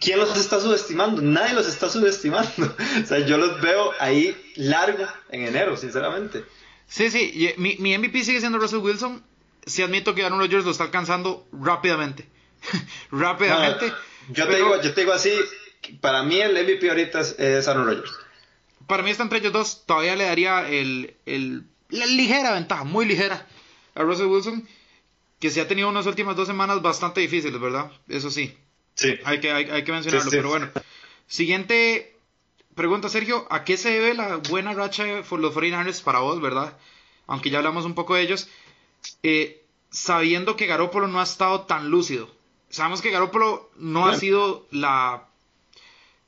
[0.00, 1.20] ¿quién los está subestimando?
[1.22, 2.50] Nadie los está subestimando.
[3.02, 6.44] o sea, yo los veo ahí largo en enero, sinceramente.
[6.86, 9.22] Sí, sí, mi, mi MVP sigue siendo Russell Wilson.
[9.66, 12.28] Sí admito que Aaron Rodgers lo está alcanzando rápidamente.
[13.10, 13.92] rápidamente.
[14.28, 15.32] yo, te digo, yo te digo así,
[16.00, 18.12] para mí el MVP ahorita es, Aaron Rodgers.
[18.86, 19.82] Para mí está entre ellos dos.
[19.86, 23.46] Todavía le daría el, el, la ligera ventaja, muy ligera,
[23.94, 24.68] a Russell Wilson,
[25.38, 27.90] que se ha tenido unas últimas dos semanas bastante difíciles, ¿verdad?
[28.08, 28.56] Eso sí.
[28.94, 29.14] Sí.
[29.24, 30.68] Hay que, hay, que mencionarlo, pero bueno.
[31.26, 32.16] Siguiente
[32.74, 36.76] pregunta, Sergio, ¿a qué se debe la buena racha de los 49ers para vos, verdad?
[37.26, 38.48] Aunque ya hablamos un poco de ellos.
[39.22, 42.30] Eh, sabiendo que Garópolo no ha estado tan lúcido.
[42.68, 45.28] Sabemos que Garópolo no ha sido la.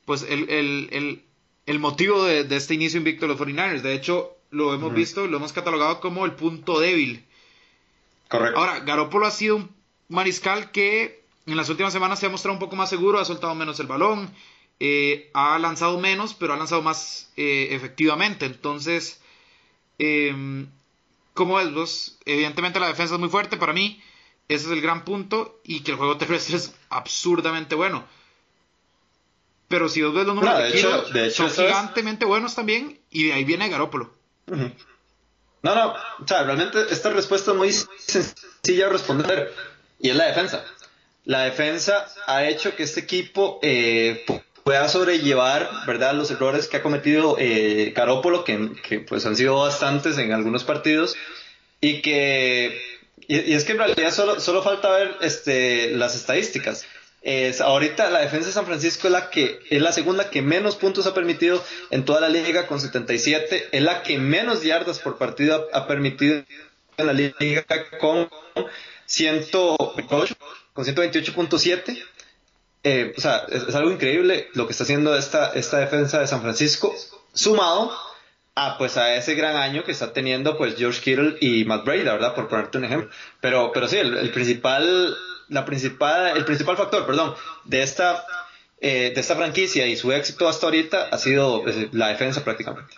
[0.05, 3.81] Pues el, motivo de, este inicio invicto de los 49ers.
[3.81, 7.25] De hecho, lo hemos visto, lo hemos catalogado como el punto débil.
[8.33, 8.59] Correcto.
[8.59, 9.69] Ahora, Garópolo ha sido un
[10.09, 13.53] mariscal que en las últimas semanas se ha mostrado un poco más seguro, ha soltado
[13.53, 14.33] menos el balón,
[14.79, 18.47] eh, ha lanzado menos, pero ha lanzado más eh, efectivamente.
[18.47, 19.21] Entonces,
[19.99, 20.65] eh,
[21.35, 22.17] ¿cómo es vos?
[22.25, 24.01] Evidentemente la defensa es muy fuerte para mí.
[24.49, 25.61] Ese es el gran punto.
[25.63, 28.03] Y que el juego terrestre es absurdamente bueno.
[29.67, 32.99] Pero si vos ves los números de, son gigantemente buenos también.
[33.11, 34.11] Y de ahí viene Garópolo.
[35.63, 39.53] No, no, o sea, realmente esta respuesta es muy sencilla de responder
[39.99, 40.63] y es la defensa.
[41.23, 44.25] La defensa ha hecho que este equipo eh,
[44.65, 50.17] pueda sobrellevar, ¿verdad?, los errores que ha cometido eh, Carópolo, que, pues han sido bastantes
[50.17, 51.15] en algunos partidos,
[51.79, 52.81] y que,
[53.27, 56.85] y, es que en realidad solo, solo falta ver este, las estadísticas.
[57.23, 60.75] Es, ahorita la defensa de San Francisco es la que es la segunda que menos
[60.75, 65.17] puntos ha permitido en toda la liga con 77, es la que menos yardas por
[65.17, 66.43] partido ha, permitido
[66.97, 67.65] en la liga
[67.99, 68.29] con
[69.05, 70.35] 128
[70.73, 72.03] con 128.7
[72.83, 76.41] eh, o sea, es, algo increíble lo que está haciendo esta, esta defensa de San
[76.41, 76.93] Francisco,
[77.33, 77.93] sumado
[78.55, 82.03] a, pues, a ese gran año que está teniendo pues, George Kittle y Matt Brady,
[82.03, 82.35] ¿verdad?
[82.35, 83.09] Por ponerte un ejemplo.
[83.39, 85.15] Pero, pero sí, el, principal,
[85.49, 88.25] la principal, el principal factor, perdón, de esta,
[88.81, 92.95] eh, de esta franquicia y su éxito hasta ahorita ha sido eh, la defensa prácticamente.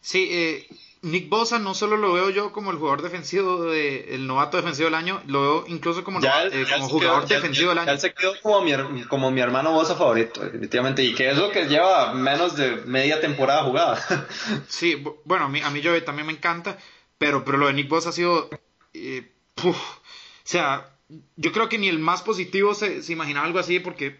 [0.00, 0.66] Sí, eh,
[1.02, 4.86] Nick Bosa no solo lo veo yo como el jugador defensivo, de, el novato defensivo
[4.86, 7.92] del año, lo veo incluso como, eh, como jugador defensivo del año.
[7.92, 11.50] Ya se quedó como mi, como mi hermano Bosa favorito, definitivamente, y que es lo
[11.52, 14.26] que lleva menos de media temporada jugada.
[14.68, 16.78] sí, bueno, a mí, a mí yo también me encanta,
[17.16, 18.50] pero, pero lo de Nick Bosa ha sido...
[18.94, 19.30] Eh,
[19.64, 19.74] o
[20.42, 20.88] sea,
[21.36, 24.18] yo creo que ni el más positivo se, se imaginaba algo así porque,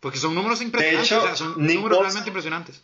[0.00, 2.82] porque son números impresionantes, o sea, son números realmente impresionantes.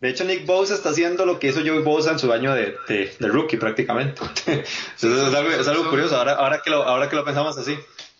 [0.00, 2.76] De hecho, Nick Bosa está haciendo lo que hizo Joey Bosa en su año de,
[2.86, 4.20] de, rookie prácticamente.
[4.46, 7.78] es, algo, curioso ahora, ahora, que lo, ahora que lo pensamos así.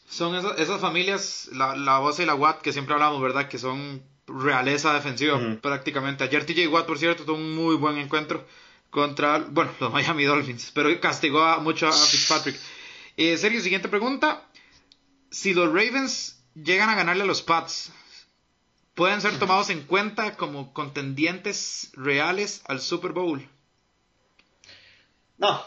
[0.09, 3.49] Son esas, familias, la, la Bosa y la Watt, que siempre hablamos, ¿verdad?
[3.49, 6.25] Que son realeza defensiva prácticamente.
[6.25, 8.47] Ayer TJ Watt, por cierto, tuvo un muy buen encuentro
[8.89, 12.57] contra, bueno, los Miami Dolphins, pero castigó mucho a Fitzpatrick.
[13.17, 14.43] Eh, Sergio, siguiente pregunta.
[15.31, 17.93] Si los Ravens llegan a ganarle a los Pats,
[18.97, 23.47] pueden ser tomados en cuenta como contendientes reales al Super Bowl?
[25.39, 25.63] No,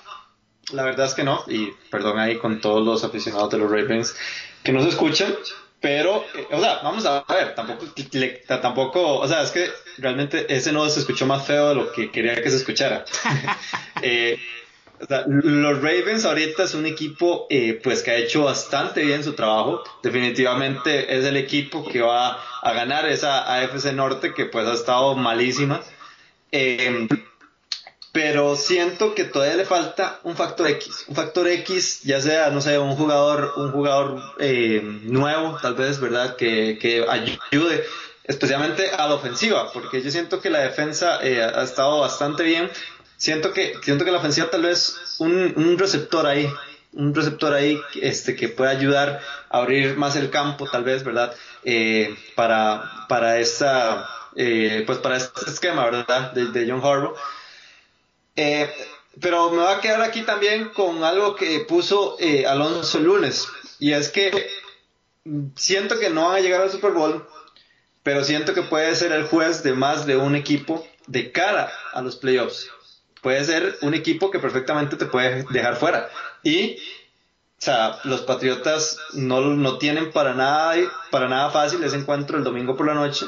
[0.71, 4.15] la verdad es que no, y perdón ahí con todos los aficionados de los Ravens
[4.63, 5.35] que nos escuchan,
[5.79, 7.85] pero, eh, o sea, vamos a ver, tampoco,
[8.47, 12.11] tampoco, o sea, es que realmente ese no se escuchó más feo de lo que
[12.11, 13.05] quería que se escuchara.
[14.01, 14.39] eh,
[15.27, 19.83] los Ravens ahorita es un equipo eh, pues que ha hecho bastante bien su trabajo.
[20.03, 25.15] Definitivamente es el equipo que va a ganar esa AFC Norte que pues ha estado
[25.15, 25.81] malísima.
[26.51, 27.07] Em,
[28.11, 31.05] pero siento que todavía le falta un factor X.
[31.07, 35.99] Un factor X, ya sea, no sé, un jugador, un jugador eh, nuevo, tal vez,
[35.99, 36.35] ¿verdad?
[36.35, 37.85] Que, que ayude
[38.29, 42.69] especialmente a la ofensiva, porque yo siento que la defensa eh, ha estado bastante bien,
[43.19, 46.49] siento que, siento que la ofensiva tal vez un, un receptor ahí,
[46.93, 51.35] un receptor ahí este, que pueda ayudar a abrir más el campo, tal vez, ¿verdad?
[51.63, 56.31] Eh, para, para esta, eh, pues para este esquema, ¿verdad?
[56.31, 57.15] De, de John Harbaugh.
[58.35, 58.73] Eh,
[59.21, 62.15] pero me va a quedar aquí también con algo que puso
[62.47, 64.49] Alonso lunes, y es que
[65.55, 67.27] siento que no van a llegar al Super Bowl,
[68.01, 72.01] pero siento que puede ser el juez de más de un equipo de cara a
[72.01, 72.69] los playoffs
[73.21, 76.09] puede ser un equipo que perfectamente te puede dejar fuera.
[76.43, 80.75] Y, o sea, los Patriotas no, no tienen para nada,
[81.11, 83.25] para nada fácil ese encuentro el domingo por la noche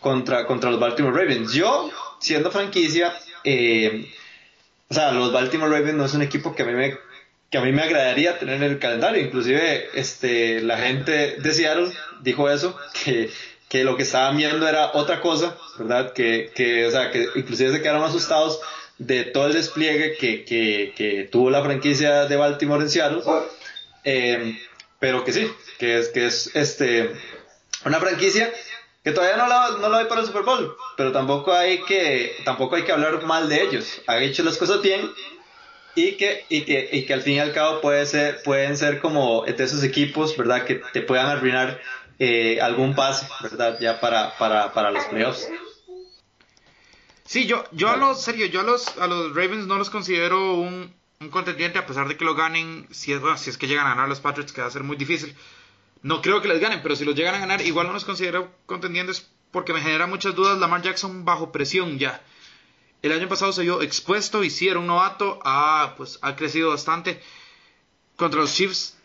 [0.00, 1.52] contra, contra los Baltimore Ravens.
[1.52, 4.10] Yo, siendo franquicia, eh,
[4.88, 6.98] o sea, los Baltimore Ravens no es un equipo que a mí me
[7.50, 9.22] que a mí me agradaría tener en el calendario.
[9.22, 13.30] Inclusive, este, la gente de Seattle dijo eso, que,
[13.68, 16.12] que lo que estaban viendo era otra cosa, ¿verdad?
[16.12, 18.60] Que, que, o sea, que inclusive se quedaron asustados
[19.00, 23.22] de todo el despliegue que, que, tuvo la franquicia de Baltimore en Seattle.
[24.04, 24.60] Eh,
[24.98, 27.10] pero que sí, que es, que es este,
[27.86, 28.52] una franquicia
[29.02, 32.36] que todavía no la, no la hay para el Super Bowl, pero tampoco hay que,
[32.44, 34.02] tampoco hay que hablar mal de ellos.
[34.06, 35.10] Han hecho las cosas bien
[35.94, 39.00] y que, y que, y que al fin y al cabo puede ser, pueden ser
[39.00, 40.64] como de esos equipos, ¿verdad?
[40.64, 41.80] Que te puedan arruinar
[42.18, 43.78] eh, algún pase, ¿verdad?
[43.80, 45.48] Ya para, para, para los playoffs.
[47.30, 50.54] Sí, yo, yo a los, serio, yo a los, a los Ravens no los considero
[50.54, 50.92] un,
[51.30, 54.08] contendiente a pesar de que lo ganen, si es, si es que llegan a ganar
[54.08, 55.36] los Patriots, que va a ser muy difícil.
[56.02, 58.52] No creo que les ganen, pero si los llegan a ganar, igual no los considero
[58.66, 62.20] contendientes porque me genera muchas dudas Lamar Jackson bajo presión ya.
[63.00, 66.70] El año pasado se vio expuesto y sí era un novato, ha, pues, ha crecido
[66.70, 67.22] bastante.
[68.16, 68.98] Contra los Chiefs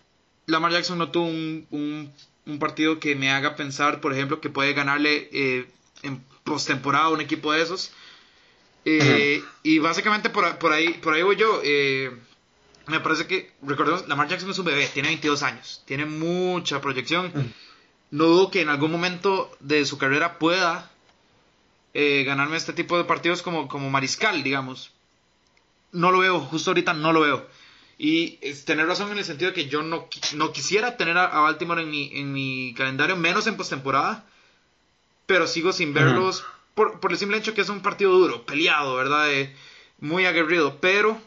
[0.48, 2.12] Lamar Jackson no tuvo un,
[2.48, 5.68] un, partido que me haga pensar, por ejemplo, que puede ganarle eh,
[6.02, 7.92] en postemporada a un equipo de esos.
[8.86, 11.60] Eh, y básicamente por, por, ahí, por ahí voy yo.
[11.64, 12.16] Eh,
[12.88, 17.54] me parece que, recordemos, Lamar Jackson es un bebé, tiene 22 años, tiene mucha proyección.
[18.12, 20.92] No dudo que en algún momento de su carrera pueda
[21.96, 24.92] eh, ganarme este tipo de partidos como, como mariscal, digamos.
[25.92, 27.48] No lo veo, justo ahorita no lo veo.
[27.98, 31.40] Y es tener razón en el sentido de que yo no, no quisiera tener a,
[31.40, 34.26] Baltimore en mi, en mi calendario, menos en postemporada,
[35.26, 38.96] pero sigo sin verlos por, por, el simple hecho que es un partido duro, peleado,
[38.96, 39.32] ¿verdad?
[39.32, 39.56] Eh,
[40.00, 41.20] muy aguerrido, pero,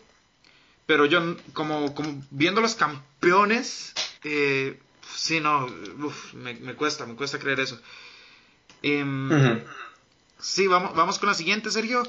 [0.87, 4.79] pero yo, como, como viendo los campeones, eh,
[5.15, 5.67] sí, no,
[6.35, 7.81] me, cuesta, me cuesta creer eso.
[8.83, 9.65] Em,
[10.39, 12.03] sí, vamos, vamos con la siguiente, Sergio.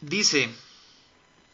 [0.00, 0.48] Dice,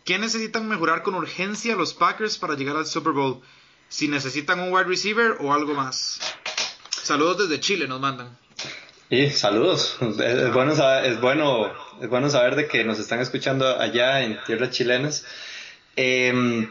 [0.05, 3.41] ¿qué necesitan mejorar con urgencia los Packers para llegar al Super Bowl?
[3.89, 6.21] Si necesitan un wide receiver o algo más.
[6.91, 8.37] Saludos desde Chile, nos mandan.
[9.11, 9.99] Y saludos.
[10.01, 14.39] Es, bueno saber, es bueno es bueno saber de que nos están escuchando allá en
[14.45, 15.25] tierras chilenas.
[15.97, 16.71] Em,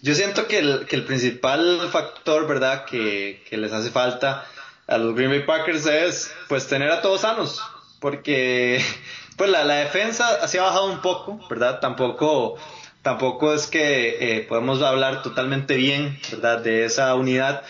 [0.00, 4.46] yo siento que el, que el, principal factor, ¿verdad?, que, que, les hace falta
[4.86, 7.60] a los Green Bay Packers es, pues, tener a todos sanos,
[8.00, 8.82] porque,
[9.36, 11.80] pues, la, la defensa así ha bajado un poco, ¿verdad?
[11.80, 12.56] Tampoco,
[13.02, 17.64] tampoco es que eh, podemos hablar totalmente bien, ¿verdad?, de esa unidad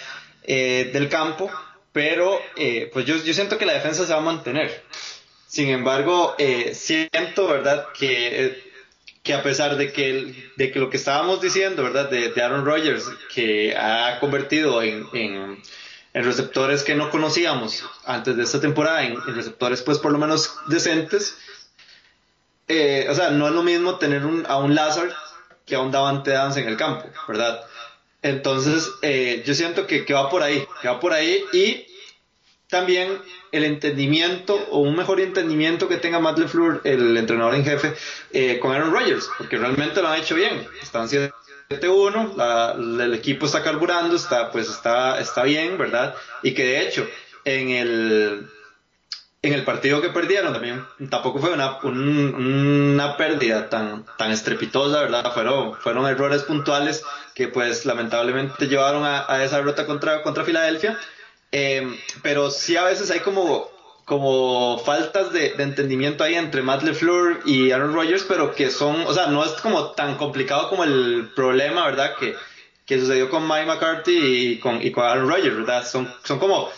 [0.44, 1.50] eh, del campo,
[1.98, 4.84] pero, eh, pues, yo, yo siento que la defensa se va a mantener.
[5.48, 6.36] Sin embargo,
[6.72, 8.68] siento, ¿verdad?, que
[9.28, 12.08] que a pesar de que, de que lo que estábamos diciendo, ¿verdad?
[12.08, 15.62] De, Aaron Rodgers, que ha convertido en, en,
[16.14, 21.36] receptores que no conocíamos antes de esta temporada, en, receptores pues por lo menos decentes,
[22.68, 25.12] eh, o sea, no es lo mismo tener un, a un Lazard
[25.66, 27.60] que a un Davante Dance en el campo, ¿verdad?
[28.22, 31.86] Entonces, eh, yo siento que, que va por ahí, que va por ahí y
[32.68, 37.94] también el entendimiento o un mejor entendimiento que tenga Matt LeFleur, el entrenador en jefe,
[38.32, 40.66] eh, con Aaron Rodgers, porque realmente lo han hecho bien.
[40.82, 46.14] Están 7-1, el equipo está carburando, está, pues está, está bien, ¿verdad?
[46.42, 47.08] Y que de hecho,
[47.44, 48.50] en el,
[49.40, 55.32] en el partido que perdieron también, tampoco fue una, una pérdida tan, tan estrepitosa, ¿verdad?
[55.32, 57.02] Fueron, fueron errores puntuales
[57.34, 60.98] que pues lamentablemente llevaron a, a esa derrota contra, contra Filadelfia
[61.50, 63.68] Em, pero sí a veces hay como,
[64.04, 69.14] como faltas de, entendimiento ahí entre Matt LeFleur y Aaron Rodgers, pero que son, o
[69.14, 72.16] sea, no es como tan complicado como el problema, ¿verdad?
[72.18, 72.34] Que,
[72.84, 75.86] que sucedió con Mike McCarthy y con, y con Aaron Rodgers, ¿verdad?
[75.86, 76.70] Son, son como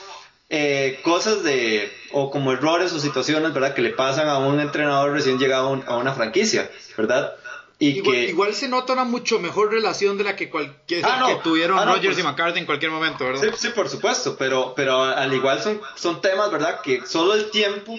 [0.49, 3.75] eh, cosas de, o como errores o situaciones, ¿verdad?
[3.75, 7.35] Que le pasan a un entrenador recién llegado a una franquicia, ¿verdad?
[7.81, 11.85] Igual, se nota una mucho mejor relación de la que, cualquier, ah, que tuvieron ah,
[11.87, 13.41] Rogers y pues McCarthy en cualquier momento, ¿verdad?
[13.41, 16.83] Sí, sí, por supuesto, pero, pero al igual son, son temas, ¿verdad?
[16.83, 17.97] Que solo el tiempo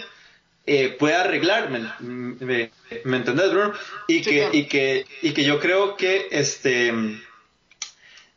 [0.67, 2.71] eh, puede arreglar, ¿me,
[3.03, 3.73] me, entendés, Bruno?
[4.07, 6.93] Y, que, y, que, y que yo creo que este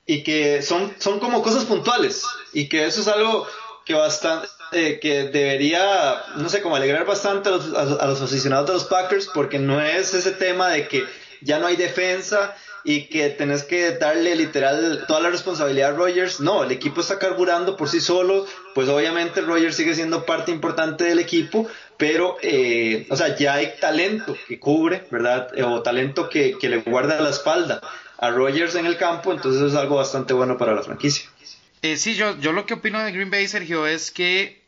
[0.06, 3.46] y que son, son como cosas puntuales y que eso es algo
[3.84, 8.66] que bastante eh, que debería no sé como alegrar bastante a los, a los aficionados
[8.66, 11.04] de los Packers porque no es ese tema de que
[11.44, 16.40] ya no hay defensa y que tenés que darle literal toda la responsabilidad a Rogers.
[16.40, 21.04] No, el equipo está carburando por sí solo, pues obviamente Rogers sigue siendo parte importante
[21.04, 25.48] del equipo, pero, eh, o sea, ya hay talento que cubre, ¿verdad?
[25.56, 27.80] Eh, o talento que, le guarda la espalda
[28.18, 31.30] a Rogers en el campo, entonces es algo bastante bueno para la franquicia.
[31.80, 34.62] Eh, sí, yo, yo lo que opino de Green Bay, Sergio, es que,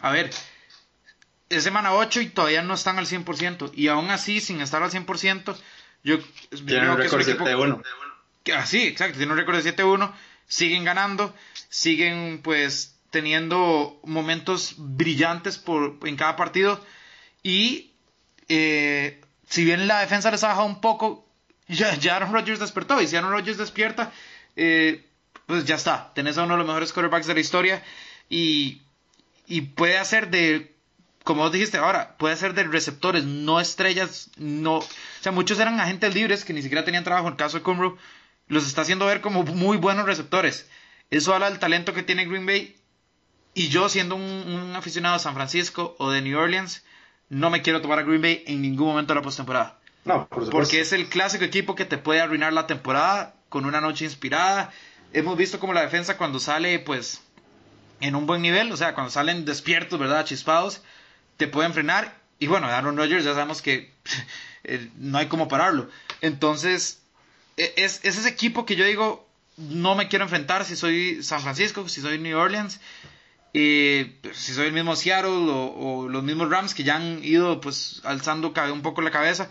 [0.00, 0.30] a ver,
[1.52, 3.72] es semana 8 y todavía no están al 100%.
[3.74, 5.56] Y aún así, sin estar al 100%,
[6.04, 6.18] yo,
[6.66, 7.82] tienen un récord de 7-1.
[8.54, 10.12] Ah, sí, exacto, tienen un récord de 7-1.
[10.46, 11.34] Siguen ganando,
[11.68, 16.84] siguen pues teniendo momentos brillantes por, en cada partido.
[17.42, 17.92] Y
[18.48, 21.26] eh, si bien la defensa les ha bajado un poco,
[21.68, 23.00] ya, ya Aaron Rodgers despertó.
[23.00, 24.12] Y si Aaron Rodgers despierta,
[24.56, 25.06] eh,
[25.46, 26.12] pues ya está.
[26.14, 27.82] Tenés a uno de los mejores quarterbacks de la historia.
[28.28, 28.82] Y,
[29.46, 30.71] y puede hacer de
[31.24, 34.78] como vos dijiste ahora, puede ser de receptores, no estrellas, no...
[34.78, 34.88] O
[35.20, 37.28] sea, muchos eran agentes libres que ni siquiera tenían trabajo.
[37.28, 37.96] En el caso de Cumro,
[38.48, 40.68] los está haciendo ver como muy buenos receptores.
[41.10, 42.76] Eso habla del talento que tiene Green Bay.
[43.54, 46.84] Y yo, siendo un, aficionado de San Francisco o de New Orleans,
[47.28, 49.78] no me quiero tomar a Green Bay en ningún momento de la postemporada.
[50.04, 53.80] No, por Porque es el clásico equipo que te puede arruinar la temporada con una
[53.80, 54.72] noche inspirada.
[55.12, 57.22] Hemos visto como la defensa cuando sale, pues,
[58.00, 60.24] en un buen nivel, o sea, cuando salen despiertos, ¿verdad?
[60.24, 60.82] Chispados
[61.42, 62.16] te pueden frenar.
[62.38, 63.90] Y bueno, Aaron Rodgers ya sabemos que
[64.64, 65.88] eh, no hay cómo pararlo.
[66.20, 67.02] Entonces,
[67.56, 71.40] e, es, es ese equipo que yo digo, no me quiero enfrentar si soy San
[71.40, 72.80] Francisco, si soy New Orleans,
[73.54, 78.00] eh, si soy el mismo Seattle o, los mismos Rams que ya han ido pues
[78.04, 79.50] alzando un poco la cabeza.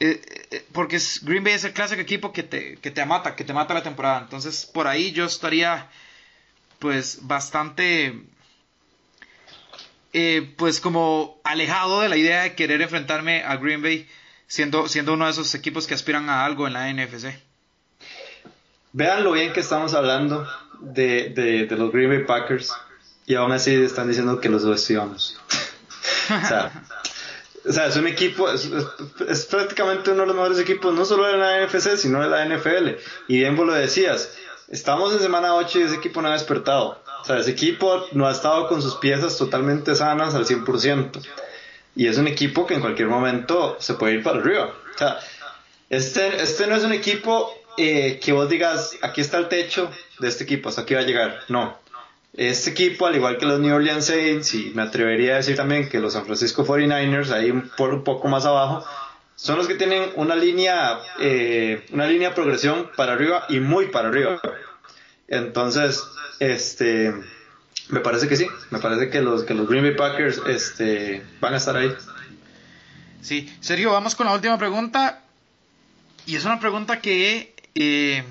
[0.00, 3.44] Eh, eh, porque Green Bay es el clásico equipo que te, que te mata, que
[3.44, 4.18] te mata la temporada.
[4.18, 5.88] Entonces por ahí yo estaría
[6.80, 8.24] pues bastante
[10.56, 14.08] pues como alejado de la idea de querer enfrentarme a Green Bay
[14.46, 17.34] siendo, siendo uno de esos equipos que aspiran a algo en la NFC.
[18.92, 20.48] Vean lo bien que estamos hablando
[20.80, 22.72] de, de, los Green Bay Packers
[23.26, 25.40] y aún así están diciendo que los subestimamos.
[27.64, 28.70] o, sea, es un equipo, es,
[29.28, 32.44] es, prácticamente uno de los mejores equipos, no solo de la NFC, sino de la
[32.44, 33.00] NFL.
[33.26, 34.36] Y bien vos lo decías,
[34.68, 37.02] estamos en semana 8 y ese equipo no ha despertado.
[37.24, 41.26] O sea, ese equipo no ha estado con sus piezas totalmente sanas al 100%.
[41.96, 44.74] Y es un equipo que en cualquier momento se puede ir para arriba.
[44.94, 45.18] O sea,
[45.88, 50.28] este, este no es un equipo eh, que vos digas, aquí está el techo de
[50.28, 51.40] este equipo, hasta aquí va a llegar.
[51.48, 51.78] No.
[52.34, 55.88] Este equipo, al igual que los New Orleans Saints, y me atrevería a decir también
[55.88, 58.84] que los San Francisco 49ers, ahí por un poco más abajo,
[59.34, 63.86] son los que tienen una línea, eh, una línea de progresión para arriba y muy
[63.86, 64.40] para arriba.
[65.28, 66.02] Entonces,
[66.38, 67.14] este,
[67.88, 71.54] me parece que sí, me parece que los, que los Green Bay Packers este, van
[71.54, 71.94] a estar ahí.
[73.22, 75.22] Sí, Sergio, vamos con la última pregunta.
[76.26, 78.22] Y es una pregunta que y,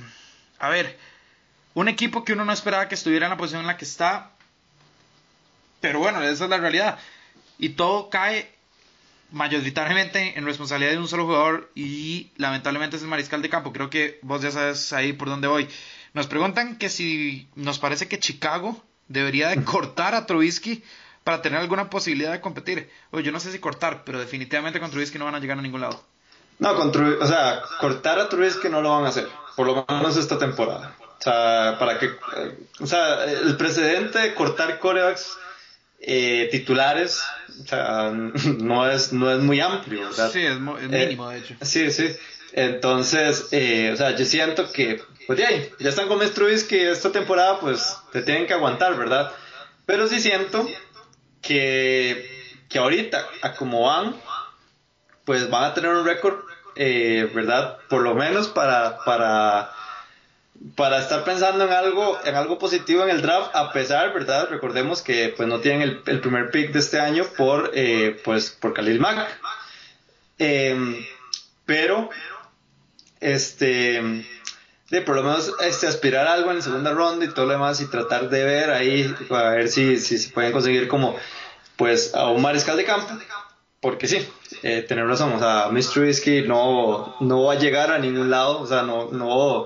[0.59, 0.97] a ver,
[1.73, 4.31] un equipo que uno no esperaba que estuviera en la posición en la que está,
[5.81, 6.97] pero bueno, esa es la realidad.
[7.59, 8.49] Y todo cae
[9.31, 13.73] mayoritariamente en responsabilidad de un solo jugador y lamentablemente es el mariscal de campo.
[13.73, 15.67] Creo que vos ya sabes ahí por dónde voy.
[16.13, 20.83] Nos preguntan que si nos parece que Chicago debería de cortar a Trubisky
[21.23, 22.89] para tener alguna posibilidad de competir.
[23.11, 25.61] Oye, yo no sé si cortar, pero definitivamente con Trubisky no van a llegar a
[25.61, 26.03] ningún lado.
[26.59, 30.17] No, con o sea, cortar a que no lo van a hacer, por lo menos
[30.17, 30.95] esta temporada.
[31.19, 32.11] O sea, para que,
[32.79, 35.37] o sea, el precedente de cortar corebacks
[35.99, 37.23] eh, titulares,
[37.63, 38.11] o sea,
[38.59, 40.31] no es, no es muy amplio, ¿verdad?
[40.31, 41.55] Sí, es, mínimo, de hecho.
[41.61, 42.15] Sí, sí.
[42.53, 45.49] Entonces, eh, o sea, yo siento que, pues ya,
[45.79, 49.31] ya están con que esta temporada, pues te tienen que aguantar, ¿verdad?
[49.87, 50.67] Pero sí siento
[51.41, 54.15] que, que ahorita, a como van,
[55.25, 56.35] pues van a tener un récord,
[56.75, 57.79] eh, ¿verdad?
[57.89, 59.71] Por lo menos para, para,
[60.75, 64.49] para estar pensando en algo, en algo positivo en el draft, a pesar, ¿verdad?
[64.49, 68.75] Recordemos que pues no tienen el, primer pick de este año por, eh, pues, por
[68.75, 69.27] Khalil Mack.
[70.37, 71.03] Em,
[71.65, 72.09] pero,
[73.23, 74.25] este,
[74.89, 77.81] de por lo menos este, aspirar algo en la segunda ronda y todo lo demás
[77.81, 81.15] y tratar de ver ahí, a ver si, si se pueden conseguir como,
[81.77, 83.07] pues, a un mariscal de campo
[83.83, 84.25] porque sí,
[84.63, 86.47] eh, tener razón, o sea, Mr.
[86.47, 89.65] No, no va a llegar a ningún lado, o sea, no, no,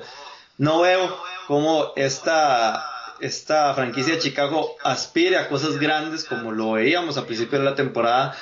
[0.58, 2.84] no veo cómo esta,
[3.20, 7.76] esta franquicia de Chicago aspire a cosas grandes como lo veíamos a principio de la
[7.76, 8.36] temporada,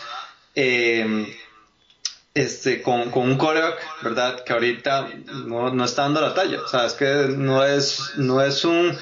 [0.55, 1.35] eh,
[2.35, 4.43] este, con, con, un coreback, ¿verdad?
[4.43, 5.09] Que ahorita
[5.45, 8.95] no, no, está dando la talla, o sea, es que no es, no es un...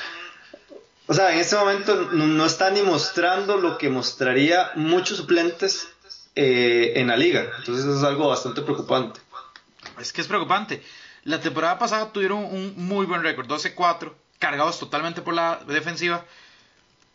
[1.07, 5.89] O sea, en este momento no, no está ni mostrando lo que mostraría muchos suplentes
[6.36, 7.51] eh, en la liga.
[7.57, 9.19] Entonces eso es algo bastante preocupante.
[9.99, 10.81] Es que es preocupante.
[11.23, 16.23] La temporada pasada tuvieron un muy buen récord, 12-4, cargados totalmente por la defensiva.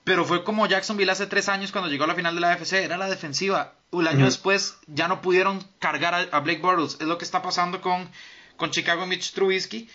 [0.09, 2.73] Pero fue como Jacksonville hace tres años cuando llegó a la final de la AFC,
[2.73, 3.75] era la defensiva.
[3.91, 6.97] Un año después ya no pudieron cargar a, Blake Bortles.
[6.99, 8.09] Es lo que está pasando con,
[8.57, 9.87] con Chicago Mitch Trubisky.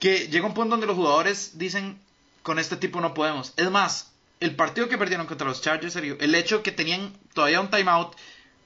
[0.00, 2.00] Que llega un punto donde los jugadores dicen,
[2.42, 3.52] con este tipo no podemos.
[3.56, 4.10] Es más,
[4.40, 8.16] el partido que perdieron contra los Chargers, el hecho que tenían todavía un timeout,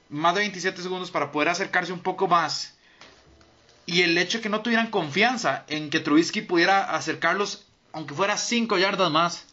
[0.08, 2.78] más de 27 segundos para poder acercarse un poco más.
[3.84, 8.78] Y el hecho que no tuvieran confianza en que Trubisky pudiera acercarlos, aunque fuera 5
[8.78, 9.51] yardas más,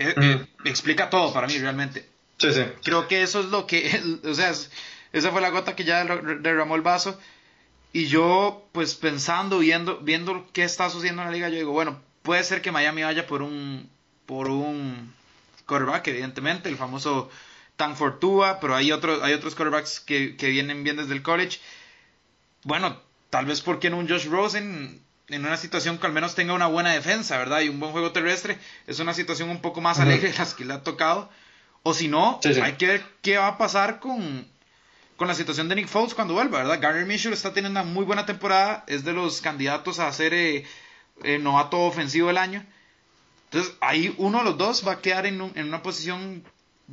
[0.00, 2.08] eh, eh, explica todo para mí realmente.
[2.38, 2.62] Sí, sí.
[2.82, 4.52] Creo que eso es lo que, o sea,
[5.12, 7.18] esa fue la gota que ya derramó el vaso.
[7.92, 12.00] Y yo, pues pensando, viendo, viendo qué está sucediendo en la liga, yo digo, bueno,
[12.22, 13.90] puede ser que Miami vaya por un,
[14.26, 15.12] por un
[15.66, 17.30] quarterback, evidentemente, el famoso
[17.76, 21.58] Tan Fortua, pero hay, otros hay otros quarterbacks que, vienen bien desde el college.
[22.62, 25.00] Bueno, tal vez porque en un Josh Rosen,
[25.30, 27.60] en una situación que al menos tenga una buena defensa, ¿verdad?
[27.60, 30.64] Y un buen juego terrestre, es una situación un poco más alegre de las que
[30.64, 31.30] le ha tocado.
[31.82, 34.46] O si no, hay que ver qué va a pasar con,
[35.16, 36.80] con la situación de Nick Foles cuando vuelva, ¿verdad?
[36.80, 40.66] Garner Mitchell está teniendo una muy buena temporada, es de los candidatos a ser eh,
[41.22, 42.66] eh, novato ofensivo del año.
[43.44, 46.44] Entonces, ahí uno de los dos va a quedar en, en una posición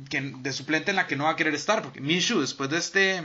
[0.08, 2.78] que, de suplente en la que no va a querer estar, porque Minshew después de
[2.78, 3.24] este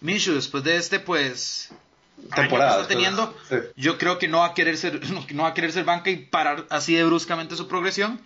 [0.00, 1.70] Minshew después de este pues
[2.34, 3.34] temporada está teniendo,
[3.76, 5.00] yo creo que no va a querer ser,
[5.32, 8.20] no, va a querer ser banca y parar así de bruscamente su progresión.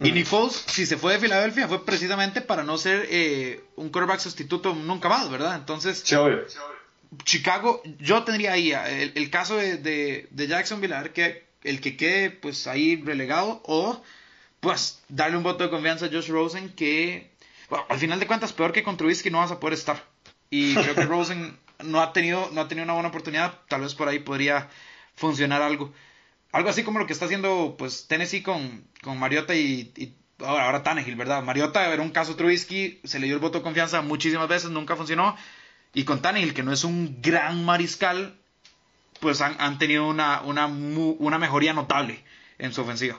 [0.00, 3.90] Y Nick Foles, si se fue de Filadelfia, fue precisamente para no ser eh, un
[3.90, 5.54] quarterback sustituto nunca más, ¿verdad?
[5.54, 6.02] Entonces,
[7.24, 11.96] Chicago, yo tendría ahí el, caso de, de, de, Jacksonville, a ver que el que
[11.96, 14.02] quede pues ahí relegado, o
[14.60, 17.30] pues darle un voto de confianza a Josh Rosen, que
[17.88, 20.04] al final de cuentas, peor que con Trubisky no vas a poder estar.
[20.50, 23.94] Y creo que Rosen no ha tenido, no ha tenido una buena oportunidad, tal vez
[23.94, 24.68] por ahí podría
[25.14, 25.92] funcionar algo.
[26.52, 30.82] Algo así como lo que está haciendo pues Tennessee con, con Mariota y, ahora, ahora
[30.82, 31.42] Tannehill, ¿verdad?
[31.42, 34.96] Mariota era un caso Trubisky, se le dio el voto de confianza muchísimas veces, nunca
[34.96, 35.36] funcionó.
[35.94, 38.34] Y con Tannehill, que no es un gran mariscal,
[39.20, 42.22] pues han, han tenido una, una, una mejoría notable
[42.58, 43.18] en su ofensiva.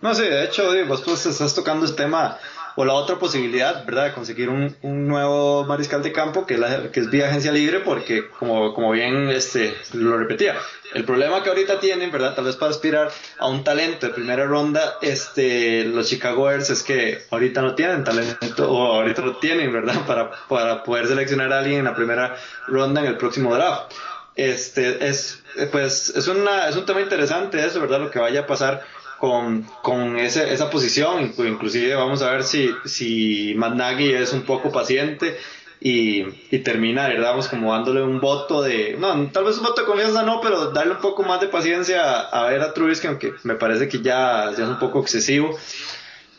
[0.00, 2.38] No, sí, de hecho, vos pues estás tocando el tema
[2.76, 4.06] o la otra posibilidad, ¿verdad?
[4.06, 7.52] De conseguir un, un nuevo mariscal de campo que es, la, que es vía agencia
[7.52, 10.56] libre, porque como, como bien este, lo repetía,
[10.94, 12.34] el problema que ahorita tienen, ¿verdad?
[12.34, 16.82] Tal vez para aspirar a un talento de primera ronda, este, los Chicago Bears es
[16.82, 19.94] que ahorita no tienen talento, o ahorita lo tienen, ¿verdad?
[20.06, 23.92] Para, para poder seleccionar a alguien en la primera ronda en el próximo draft.
[24.34, 28.00] Este, es, pues, es, una, es un tema interesante eso, ¿verdad?
[28.00, 28.82] Lo que vaya a pasar
[29.22, 31.32] con, con ese, esa posición.
[31.38, 35.38] Inclusive vamos a ver si, si Matt es un poco paciente
[35.78, 37.36] y, y termina, ¿verdad?
[37.48, 40.94] como dándole un voto de, no, tal vez un voto de confianza no, pero darle
[40.94, 44.64] un poco más de paciencia a, ver a Trubisky, aunque me parece que ya, ya
[44.64, 45.56] es un poco excesivo.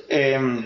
[0.10, 0.66] Em,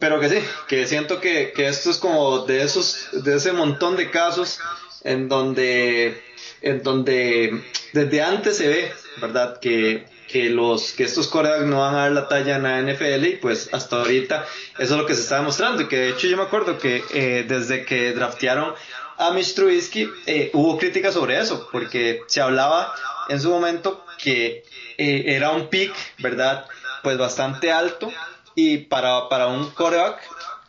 [0.00, 3.96] pero que sí, que siento que, que, esto es como de esos, de ese montón
[3.96, 4.58] de casos
[5.04, 6.20] en donde,
[6.60, 9.60] en donde desde antes se ve, ¿verdad?
[9.60, 13.24] Que, que los que estos corebacks no van a dar la talla en la NFL
[13.24, 14.44] y pues hasta ahorita
[14.78, 17.04] eso es lo que se está demostrando y que de hecho yo me acuerdo que
[17.14, 18.74] eh, desde que draftearon
[19.18, 22.92] a Mitch Trubisky eh, hubo críticas sobre eso porque se hablaba
[23.28, 24.64] en su momento que
[24.98, 26.66] eh, era un pick verdad
[27.02, 28.12] pues bastante alto
[28.54, 30.18] y para, para un coreback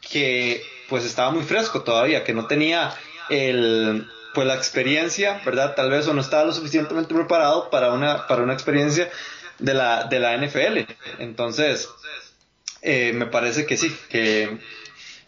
[0.02, 2.94] que pues estaba muy fresco todavía que no tenía
[3.30, 5.74] el pues la experiencia, ¿verdad?
[5.74, 9.10] Tal vez o no estaba lo suficientemente preparado para una, para una experiencia
[9.60, 10.92] de la, de la NFL.
[11.20, 11.90] Entonces,
[12.82, 14.58] eh, me parece que sí, que,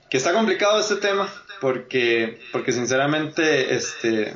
[0.09, 4.33] que, está complicado este tema, porque, porque sinceramente, este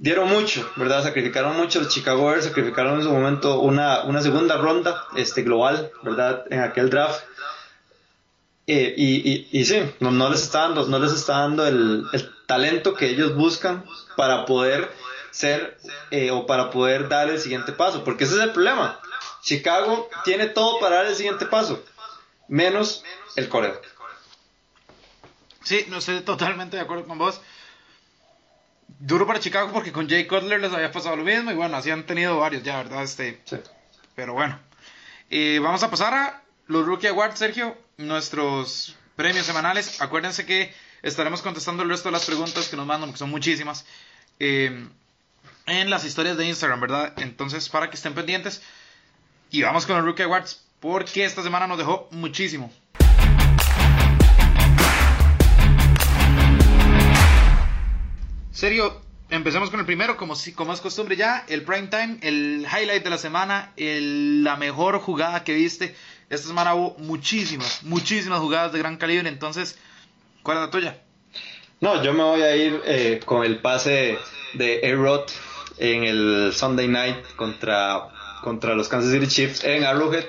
[0.00, 1.02] dieron mucho, ¿verdad?
[1.02, 5.90] Sacrificaron mucho los Chicago Bears, sacrificaron en su momento una, una segunda ronda este, global,
[6.02, 6.44] ¿verdad?
[6.50, 7.22] En aquel draft.
[8.66, 12.06] Eh, y, y, y, sí, no, no, les está dando, no les está dando el,
[12.12, 13.84] el talento que ellos buscan
[14.16, 14.90] para poder
[15.30, 15.78] ser
[16.10, 19.00] eh, o para poder dar el siguiente paso, porque ese es el problema.
[19.42, 21.82] Chicago tiene todo para dar el siguiente paso,
[22.48, 23.04] menos
[23.36, 23.80] el coreo.
[25.62, 27.40] Sí, no estoy totalmente de acuerdo con vos.
[28.98, 31.90] Duro para Chicago porque con Jay Cutler les había pasado lo mismo y bueno, así
[31.90, 33.02] han tenido varios ya, ¿verdad?
[33.02, 33.40] Este,
[34.14, 34.58] Pero bueno,
[35.30, 40.00] eh, vamos a pasar a los Rookie Awards, Sergio, nuestros premios semanales.
[40.02, 43.86] Acuérdense que estaremos contestando el resto de las preguntas que nos mandan, que son muchísimas.
[44.38, 44.86] Eh,
[45.70, 47.12] en las historias de Instagram, ¿verdad?
[47.18, 48.62] Entonces, para que estén pendientes.
[49.50, 52.72] Y vamos con el Rookie Awards, porque esta semana nos dejó muchísimo.
[58.50, 59.00] Serio,
[59.30, 63.10] empecemos con el primero, como, como es costumbre ya, el prime time, el highlight de
[63.10, 65.94] la semana, la mejor jugada que viste.
[66.28, 69.78] Esta semana hubo muchísimas, muchísimas jugadas de gran calibre, entonces,
[70.42, 71.02] ¿cuál es la tuya?
[71.80, 74.18] No, yo me voy a ir eh, con el pase
[74.54, 75.30] de A-Rod
[75.80, 78.08] en el Sunday Night contra,
[78.42, 80.24] contra los Kansas City Chiefs en Arrowhead,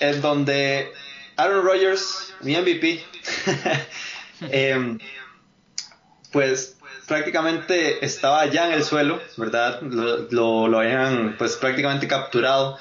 [0.00, 0.92] en donde
[1.36, 3.04] Aaron Rodgers, mi MVP,
[4.50, 4.98] em,
[6.32, 6.76] pues
[7.06, 9.80] prácticamente estaba ya en el suelo, ¿verdad?
[9.82, 12.78] Lo, lo, habían pues prácticamente capturado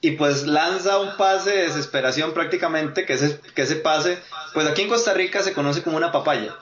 [0.00, 4.18] y pues lanza un pase de desesperación prácticamente, que ese, que ese pase,
[4.54, 6.54] pues aquí en Costa Rica se conoce como una papaya.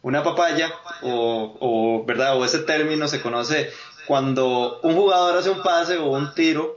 [0.00, 2.36] Una papaya, o, o, ¿verdad?
[2.36, 3.70] O ese término se conoce
[4.12, 6.76] cuando un jugador hace un pase o un tiro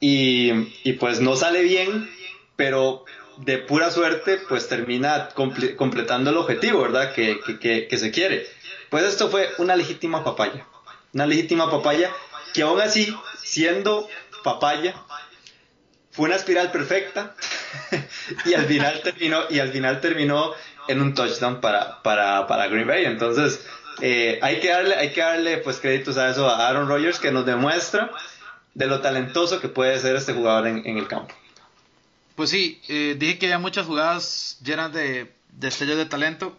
[0.00, 0.50] y,
[0.94, 2.10] pues no sale bien,
[2.56, 3.04] pero
[3.36, 5.28] de pura suerte pues termina
[5.76, 7.14] completando el objetivo, ¿verdad?
[7.14, 8.48] Que, que, se quiere.
[8.90, 10.66] Pues esto fue una legítima papaya.
[11.12, 12.10] Una legítima papaya
[12.52, 14.08] que aún así, siendo
[14.42, 14.96] papaya,
[16.10, 17.36] fue una espiral perfecta
[18.46, 20.54] y al final terminó y al final terminó
[20.88, 23.04] en un touchdown para, para, para Green Bay.
[23.04, 23.64] Entonces,
[24.00, 27.30] eh, hay que darle, hay que darle pues créditos a eso a Aaron Rodgers que
[27.30, 28.10] nos demuestra
[28.74, 31.34] de lo talentoso que puede ser este jugador en, el campo.
[32.34, 36.58] Pues sí, eh, dije que había muchas jugadas llenas de destellos de talento.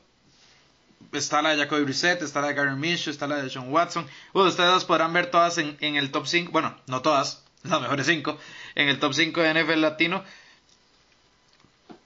[1.11, 4.07] está la de Jacoby Brissett, está la de Gary Minshew, está la de Sean Watson.
[4.33, 8.05] Bueno, ustedes podrán ver todas en, en el top 5, bueno, no todas, las mejores
[8.05, 8.37] 5,
[8.75, 10.23] en el top 5 de NFL latino.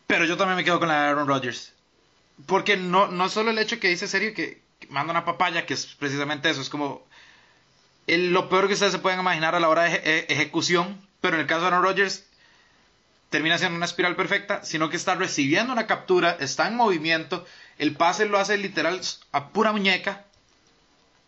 [0.07, 1.73] Pero yo también me quedo con la de Aaron Rodgers.
[2.47, 4.59] Porque no, no solo el hecho que dice serio que,
[4.90, 7.08] manda una papaya, que es precisamente eso, es como
[8.08, 11.48] lo peor que ustedes se pueden imaginar a la hora de ejecución, pero en el
[11.48, 12.26] caso de Aaron Rodgers
[13.30, 17.46] termina siendo una espiral perfecta, sino que está recibiendo una captura, está en movimiento,
[17.78, 19.00] el pase lo hace literal
[19.32, 20.26] a pura muñeca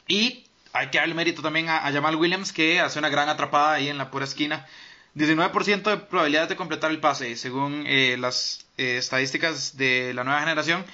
[0.08, 3.90] y hay que darle mérito también a, Jamal Williams que hace una gran atrapada ahí
[3.90, 4.66] en la pura esquina.
[5.16, 10.40] 19% de probabilidad de completar el pase, según eh, las eh, estadísticas de la nueva
[10.40, 10.86] generación.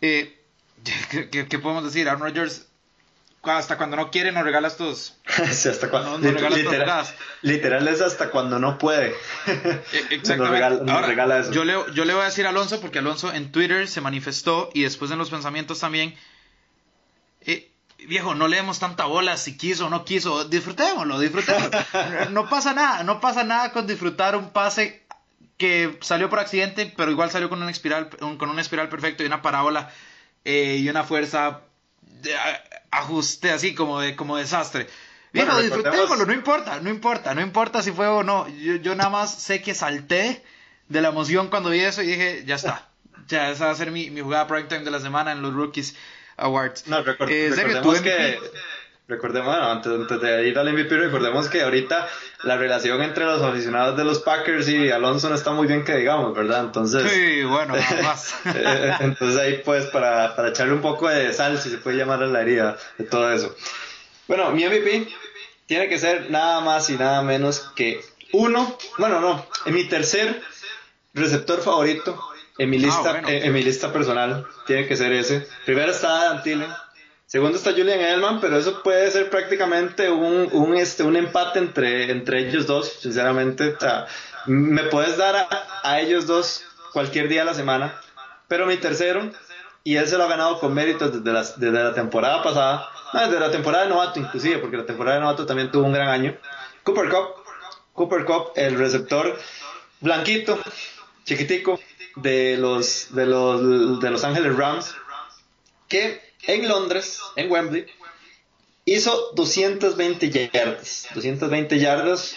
[0.00, 0.43] Eh,
[1.30, 2.08] ¿qué, podemos decir?
[2.08, 2.66] Aaron Rodgers
[3.42, 5.16] hasta cuando no quiere nos regala estos.
[5.52, 6.18] sí, hasta cuando.
[6.18, 7.06] No, literal,
[7.42, 9.14] literal, es hasta cuando no puede.
[9.46, 10.84] E, exactamente.
[10.84, 11.52] Nos regala, eso.
[11.52, 14.70] Yo le, yo le voy a decir a Alonso, porque Alonso en Twitter se manifestó
[14.72, 16.14] y después en los pensamientos también.
[17.42, 17.70] Eh,
[18.06, 20.44] viejo, no leemos tanta bola si quiso o no quiso.
[20.44, 21.70] Disfrutémoslo, disfrutémoslo.
[22.30, 25.04] no pasa nada, no pasa nada con disfrutar un pase
[25.58, 29.26] que salió por accidente, pero igual salió con una espiral, con una espiral perfecto y
[29.26, 29.90] una parábola
[30.44, 31.60] eh, y una fuerza
[32.02, 32.34] de,
[32.90, 34.86] ajuste así como de como desastre.
[35.32, 38.48] Viejo, disfrutémoslo, no importa, no importa, no importa si fue o no.
[38.48, 40.44] Yo, yo nada más sé que salté
[40.88, 42.88] de la emoción cuando vi eso y dije, ya está.
[43.26, 45.54] Ya esa va a ser mi, mi jugada prime time de la semana en los
[45.54, 45.96] Rookies
[46.36, 46.86] Awards.
[46.88, 47.02] No, eh,
[47.50, 48.38] recordemos que
[49.06, 52.08] Recordemos, bueno, antes, de ir al MVP, recordemos que ahorita
[52.42, 55.94] la relación entre los aficionados de los Packers y Alonso no está muy bien que
[55.96, 56.60] digamos, ¿verdad?
[56.60, 57.02] Entonces.
[57.10, 58.34] Sí, bueno, más.
[58.46, 62.22] Eh, entonces ahí, pues, para, para echarle un poco de sal, si se puede llamar
[62.22, 63.54] a la herida de todo eso.
[64.26, 65.06] Bueno, mi MVP
[65.66, 68.00] tiene que ser nada más y nada menos que
[68.32, 70.42] uno, bueno, no, en mi tercer
[71.12, 72.18] receptor favorito,
[72.56, 75.46] en mi ah, lista, en, mi lista personal, tiene que ser ese.
[75.66, 76.70] Primero está Thielen
[77.34, 82.12] Segundo está Julian Edelman, pero eso puede ser prácticamente un, un, este, un empate entre,
[82.12, 83.76] entre ellos dos, sinceramente.
[84.46, 85.48] me puedes dar a,
[85.82, 86.62] a, ellos dos
[86.92, 88.00] cualquier día de la semana,
[88.46, 89.32] pero mi tercero,
[89.82, 93.40] y él se lo ha ganado con méritos desde la, desde la temporada pasada, desde
[93.40, 96.36] la temporada de novato inclusive, porque la temporada de novato también tuvo un gran año.
[96.84, 97.42] Cooper Cup,
[97.94, 99.36] Cooper Cup, el receptor
[100.00, 100.60] blanquito,
[101.24, 101.80] chiquitico,
[102.14, 104.94] de los, de los, de los Ángeles Rams,
[105.88, 107.86] que en Londres, en Wembley,
[108.84, 111.08] hizo 220 yardas.
[111.14, 112.36] 220 yardas,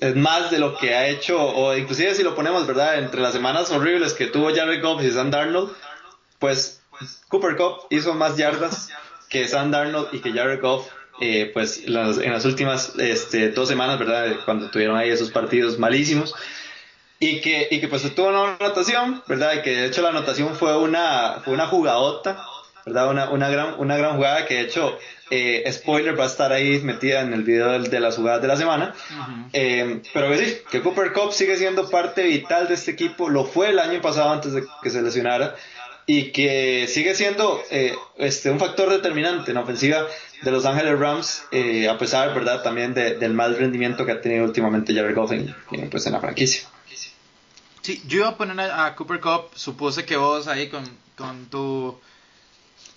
[0.00, 2.98] es más de lo que ha hecho, o inclusive si lo ponemos, ¿verdad?
[2.98, 5.72] Entre las semanas horribles que tuvo Jared Goff y Sam Darnold,
[6.38, 6.80] pues
[7.28, 8.88] Cooper Cup hizo más yardas
[9.28, 10.88] que Sam Darnold y que Jared Goff,
[11.20, 11.92] eh, pues en
[12.32, 14.36] las últimas este, dos semanas, ¿verdad?
[14.44, 16.34] Cuando tuvieron ahí esos partidos malísimos.
[17.22, 19.52] Y que, y que pues tuvo una anotación, ¿verdad?
[19.58, 22.46] Y que de hecho la anotación fue una, fue una jugadota
[22.86, 23.10] ¿verdad?
[23.10, 24.98] Una, una, gran, una gran jugada que de hecho,
[25.30, 28.56] eh, spoiler, va a estar ahí metida en el video de, las jugadas de la
[28.56, 28.94] semana.
[29.52, 33.44] Eh, pero que sí, que Cooper Cup sigue siendo parte vital de este equipo, lo
[33.44, 35.54] fue el año pasado antes de que se lesionara,
[36.06, 40.06] y que sigue siendo eh, este, un factor determinante en la ofensiva
[40.42, 41.44] de Los Ángeles Rams,
[41.88, 45.54] a pesar, ¿verdad?, también del mal rendimiento que ha tenido últimamente Jared Goff en,
[45.90, 46.68] pues, en la franquicia.
[47.82, 50.84] Sí, yo iba a poner a, Cooper Cup, supuse que vos ahí con,
[51.16, 51.98] con tu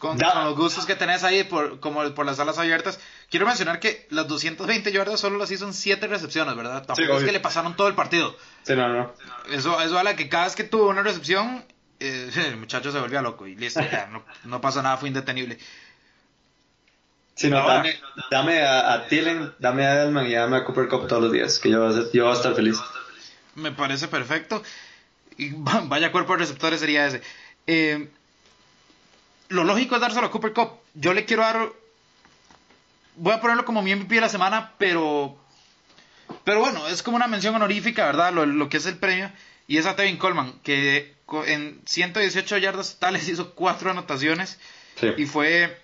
[0.04, 3.00] con, los gustos que tenés ahí por, como por las alas abiertas.
[3.30, 6.86] Quiero mencionar que las 220 yardas solo las hizo en 7 recepciones, ¿verdad?
[6.86, 8.36] Tampoco es que le pasaron todo el partido.
[8.64, 9.14] Sí, no, no.
[9.50, 11.64] Eso, eso habla que cada vez que tuvo una recepción,
[12.02, 15.58] eh, el muchacho se volvía loco y listo, ya, no, no pasa nada, fue indetenible.
[17.36, 17.96] Sí, no, dame,
[18.30, 21.58] dame, a, a Tillen, dame a Edelman y dame a Cooper Cup todos los días,
[21.60, 22.78] que yo, voy a, yo voy a estar feliz.
[23.56, 24.62] Me parece perfecto.
[25.38, 27.22] Y vaya cuerpo de receptores sería ese.
[27.68, 28.10] Eh,
[29.50, 30.72] lo lógico es dárselo a Cooper Cup.
[30.94, 31.70] Yo le quiero dar.
[33.16, 35.38] Voy a ponerlo como mi MVP de la semana, pero.
[36.44, 38.34] Pero bueno, es como una mención honorífica, ¿verdad?
[38.34, 39.32] Lo, que es el premio.
[39.68, 41.16] Y es a Tevin Coleman, que
[41.46, 44.60] en 118 yardas totales hizo cuatro anotaciones.
[45.18, 45.80] Y fue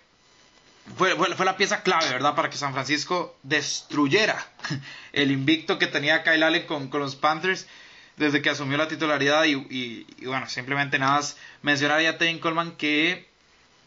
[0.97, 2.35] fue, fue, la pieza clave, ¿verdad?
[2.35, 4.47] Para que San Francisco destruyera
[5.13, 7.67] el invicto que tenía Kyle Allen con, con los Panthers
[8.17, 9.45] desde que asumió la titularidad.
[9.45, 13.28] Y, bueno, simplemente nada más mencionar a Tevin Coleman que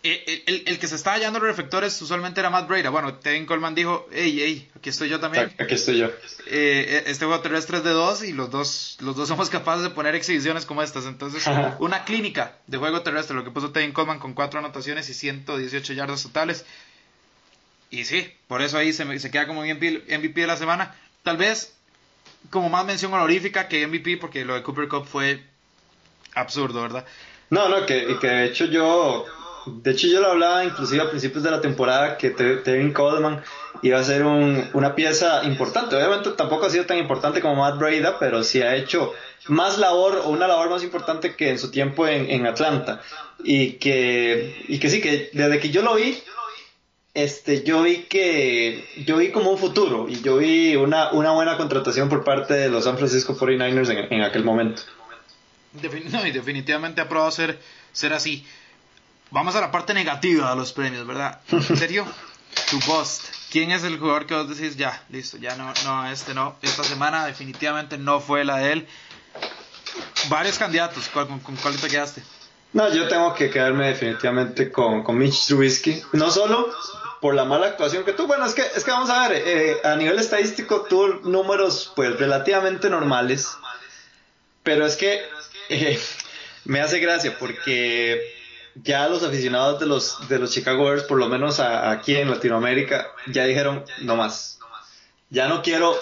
[0.04, 2.90] eh, el, el, que se estaba hallando los reflectores usualmente era Matt Breda.
[2.90, 5.52] Bueno, Tevin Coleman dijo, hey, hey, aquí estoy yo también.
[5.58, 6.10] Aquí estoy yo.
[6.46, 9.90] Eh, este juego terrestre es de dos y los dos, los dos somos capaces de
[9.90, 11.06] poner exhibiciones como estas.
[11.06, 11.44] Entonces,
[11.78, 15.92] una clínica de juego terrestre, lo que puso Tevin Coleman con cuatro anotaciones y 118
[15.92, 16.64] yardas totales.
[17.90, 20.96] Y sí, por eso ahí se, se queda como MVP, MVP de la semana.
[21.22, 21.74] Tal vez
[22.50, 25.44] como más mención honorífica que MVP, porque lo de Cooper Cup fue
[26.34, 27.06] absurdo, ¿verdad?
[27.50, 29.26] No, no, que, que de hecho yo
[29.66, 33.42] de hecho yo lo hablaba inclusive a principios de la temporada que Tevin Coleman
[33.82, 35.96] iba a ser una pieza importante.
[35.96, 39.12] Obviamente tampoco ha sido tan importante como Matt Breda, pero sí ha hecho
[39.48, 43.02] más labor o una labor más importante que en su tiempo en, Atlanta.
[43.44, 46.22] Y que, y que sí, que desde que yo lo vi,
[47.14, 51.56] este, yo vi que yo vi como un futuro y yo vi una, una buena
[51.56, 54.82] contratación por parte de los San Francisco 49ers en, en aquel momento.
[56.10, 57.58] no, y definitivamente ha probado ser,
[57.92, 58.46] ser así.
[59.32, 61.40] Vamos a la parte negativa de los premios, ¿verdad?
[61.50, 62.06] ¿En serio?
[62.70, 63.24] tu post.
[63.50, 66.84] ¿Quién es el jugador que vos decís, ya, listo, ya no, no, este no, esta
[66.84, 68.86] semana definitivamente no fue la de él?
[70.28, 72.22] Varios candidatos, con, cuál te quedaste?
[72.74, 76.02] No, yo tengo que quedarme definitivamente con, con Mitch Trubisky.
[76.12, 76.70] No solo
[77.22, 79.76] por la mala actuación que tuvo, bueno, es que, es que vamos a ver, eh,
[79.82, 83.48] a nivel estadístico tuvo números pues relativamente normales,
[84.62, 85.22] pero es que
[85.70, 85.98] eh,
[86.66, 88.41] me hace gracia porque
[88.74, 93.08] ya los aficionados de los, de los Chicago Bears, por lo menos aquí en Latinoamérica,
[93.26, 94.58] ya dijeron, no más.
[95.30, 95.96] Ya no quiero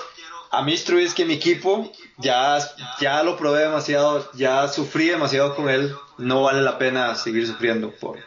[0.50, 2.58] a Mitch Trubisky, mi equipo, ya,
[3.00, 7.92] ya lo probé demasiado, ya sufrí demasiado con él, no vale la pena seguir sufriendo
[7.92, 8.18] por,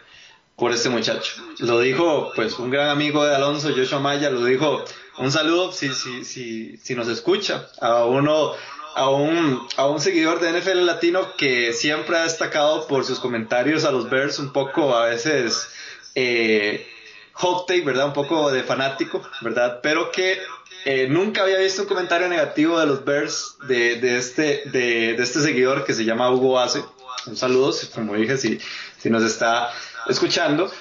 [0.55, 1.33] por este muchacho.
[1.59, 4.85] Lo dijo pues un gran amigo de Alonso, Joshua Maya, lo dijo,
[5.17, 8.53] un saludo si, si, si, si nos escucha, a uno
[8.95, 13.85] a un, a un seguidor de NFL Latino que siempre ha destacado por sus comentarios
[13.85, 15.69] a los Bears un poco a veces
[16.15, 16.87] eh,
[17.33, 18.07] hot take, ¿verdad?
[18.07, 19.79] Un poco de fanático, ¿verdad?
[19.81, 20.39] Pero que
[20.85, 25.23] eh, nunca había visto un comentario negativo de los Bears de, de este, de, de,
[25.23, 26.83] este seguidor que se llama Hugo Ace.
[27.25, 28.59] Un saludo, como dije, si,
[28.97, 29.71] si nos está
[30.07, 30.71] escuchando.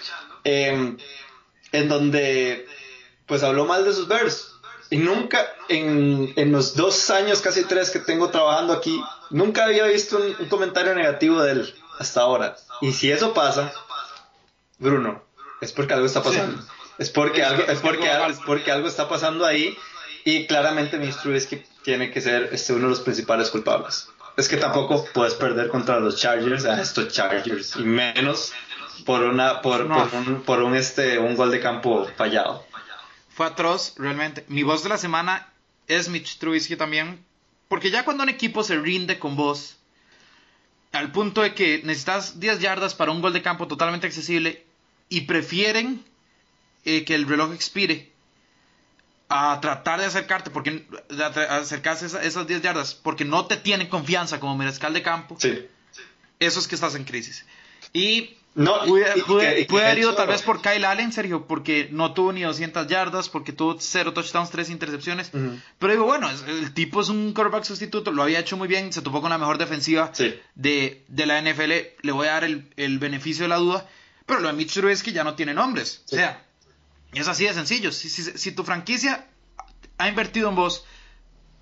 [0.44, 0.96] Eh,
[1.72, 2.66] en donde
[3.26, 4.51] pues habló mal de sus Bears,
[4.92, 9.86] y nunca, en, en, los dos años, casi tres que tengo trabajando aquí, nunca había
[9.86, 12.56] visto un, comentario negativo de él hasta ahora.
[12.82, 13.72] Y si eso pasa,
[14.78, 15.22] Bruno,
[15.62, 16.62] es porque algo está pasando.
[16.98, 19.74] Es porque algo, es porque, es porque algo está pasando ahí
[20.26, 24.10] y claramente mi es que tiene que ser este, uno de los principales culpables.
[24.36, 28.52] Es que tampoco puedes perder contra los Chargers, a estos Chargers, y menos
[29.06, 32.66] por una por, por, un, por un, este un gol de campo fallado
[33.34, 34.44] fue atroz, realmente.
[34.48, 35.48] Mi voz de la semana
[35.86, 37.24] es Mitch Trubisky también,
[37.68, 39.76] porque ya cuando un equipo se rinde con vos,
[40.92, 44.64] al punto de que necesitas 10 yardas para un gol de campo totalmente accesible
[45.08, 46.04] y prefieren
[46.84, 48.12] eh, que el reloj expire
[49.28, 50.86] a tratar de acercarte, porque
[51.48, 55.36] acercarse a esas 10 yardas, porque no te tienen confianza como mariscal de campo.
[55.38, 55.66] Sí.
[56.38, 57.46] Eso es que estás en crisis.
[57.94, 62.42] Y no, puede, haber ido tal vez por Kyle Allen, Sergio, porque no tuvo ni
[62.42, 65.30] 200 yardas, porque tuvo 0 touchdowns, 3 intercepciones.
[65.78, 69.00] Pero digo, bueno, el tipo es un quarterback sustituto, lo había hecho muy bien, se
[69.00, 70.12] topó con la mejor defensiva
[70.54, 71.72] de, de, la NFL.
[72.02, 73.88] Le voy a dar el, el, beneficio de la duda.
[74.26, 76.02] Pero lo de Mitch Trubisky ya no tiene nombres.
[76.06, 76.44] O sea,
[77.14, 77.90] es así de sencillo.
[77.90, 79.26] Si, si, si, tu franquicia
[79.96, 80.84] ha invertido en vos,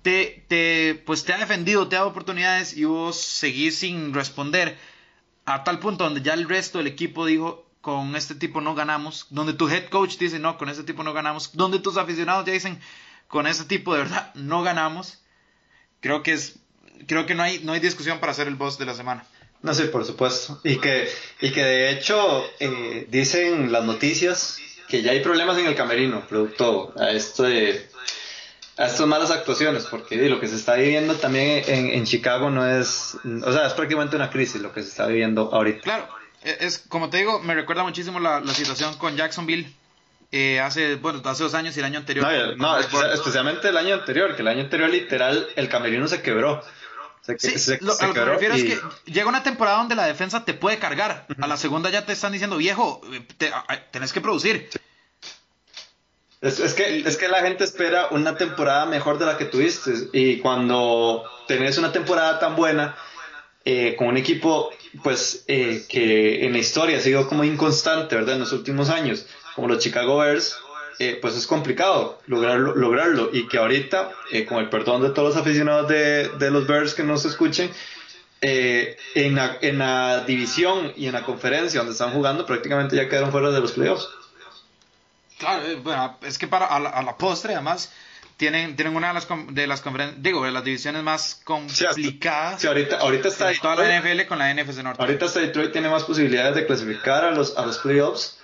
[0.01, 4.77] te, te, pues te ha defendido, te ha dado oportunidades y vos seguís sin responder
[5.45, 9.27] a tal punto donde ya el resto del equipo dijo, con este tipo no ganamos,
[9.29, 12.53] donde tu head coach dice, no, con este tipo no ganamos, donde tus aficionados ya
[12.53, 12.79] dicen,
[13.27, 15.19] con este tipo de verdad no ganamos,
[15.99, 16.59] creo que es,
[17.07, 19.25] creo que no hay, no hay discusión para ser el boss de la semana.
[19.63, 20.59] No sé, por supuesto.
[20.63, 21.07] Y que,
[21.39, 26.27] y que de hecho eh, dicen las noticias que ya hay problemas en el camerino,
[26.27, 27.87] producto a esto de
[28.81, 33.15] a estas malas actuaciones, porque lo que se está viviendo también en, Chicago no es,
[33.43, 35.81] o sea, es prácticamente una crisis lo que se está viviendo ahorita.
[35.81, 36.07] Claro,
[36.43, 39.71] e, es como te digo, me recuerda muchísimo la, situación con Jacksonville
[40.31, 42.57] eh, hace, bueno, hace dos años y el año anterior.
[42.57, 46.63] No, especialmente el año anterior, que el año anterior literal el camerino se quebró.
[47.37, 48.79] sí, lo, a lo que me refiero es que
[49.11, 51.27] llega una temporada donde la defensa te puede cargar.
[51.39, 53.01] A la segunda ya te están diciendo, viejo,
[53.37, 53.51] te,
[53.91, 54.69] tenés que producir.
[56.41, 59.91] Es, que, la gente espera una temporada mejor de la que tuviste.
[60.11, 62.95] Y cuando tenés una temporada tan buena,
[63.63, 64.71] eh, con un equipo
[65.03, 68.33] pues eh, que en la historia ha sido como inconstante, ¿verdad?
[68.33, 70.57] En los últimos años, como los Chicago Bears,
[70.97, 73.29] eh, pues es complicado lograrlo.
[73.31, 74.11] Y que ahorita,
[74.49, 77.69] con el perdón de todos los aficionados de, los Bears que nos escuchen,
[78.41, 83.31] en, la, en la división y en la conferencia donde están jugando, prácticamente ya quedaron
[83.31, 84.09] fuera de los playoffs.
[85.41, 87.91] Claro, eh, bueno, es que para a la, postre, además,
[88.37, 92.61] tienen, tienen una de las, de las conferencias, digo, de las divisiones más complicadas.
[92.61, 95.01] Sí, ahorita, ahorita está de toda la NFL con la NFC Norte.
[95.01, 98.37] Ahorita hasta Detroit tiene más posibilidades de clasificar a los, a los playoffs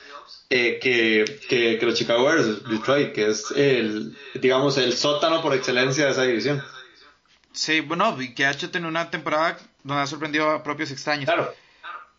[0.50, 5.54] eh, que, que, que, los Chicago Bears, Detroit, que es el, digamos, el sótano por
[5.54, 6.64] excelencia de esa división.
[7.52, 11.26] Sí, bueno, y que ha hecho tener una temporada donde ha sorprendido a propios extraños.
[11.26, 11.54] Claro.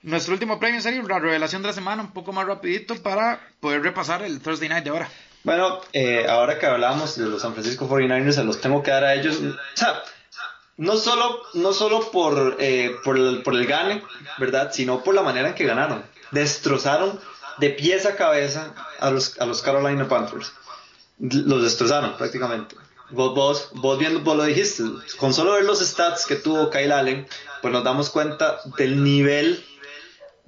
[0.03, 3.83] Nuestro último premio, serio, la revelación de la semana, un poco más rapidito para poder
[3.83, 5.09] repasar el Thursday Night de ahora.
[5.45, 9.05] Bueno, eh, ahora que hablamos de los San Francisco 49ers, se los tengo que dar
[9.05, 9.37] a ellos.
[9.37, 10.03] O sea,
[10.77, 14.03] no solo, no solo por, eh, por, el, por el gane,
[14.39, 14.71] ¿verdad?
[14.73, 16.05] Sino por la manera en que ganaron.
[16.31, 17.19] Destrozaron
[17.59, 20.53] de pies a cabeza a los, a los Carolina Panthers.
[21.19, 22.77] Los destrozaron prácticamente.
[23.11, 24.85] Vos, vos, vos viendo, vos lo dijiste,
[25.17, 27.27] con solo ver los stats que tuvo Kyle Allen,
[27.63, 29.65] pues nos damos cuenta del nivel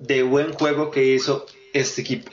[0.01, 2.31] de buen juego que hizo este equipo.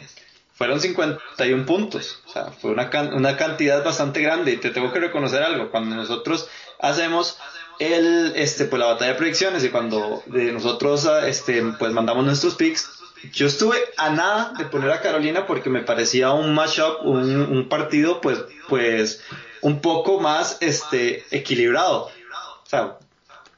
[0.54, 5.00] Fueron 51 puntos, o sea, fue una, una cantidad bastante grande y te tengo que
[5.00, 6.50] reconocer algo, cuando nosotros
[6.80, 7.38] hacemos
[7.78, 12.56] el, este, pues la batalla de predicciones y cuando de nosotros este, pues mandamos nuestros
[12.56, 12.90] picks,
[13.32, 17.70] yo estuve a nada de poner a Carolina porque me parecía un matchup, un, un
[17.70, 19.22] partido pues, pues
[19.62, 22.06] un poco más este, equilibrado.
[22.06, 22.98] O sea,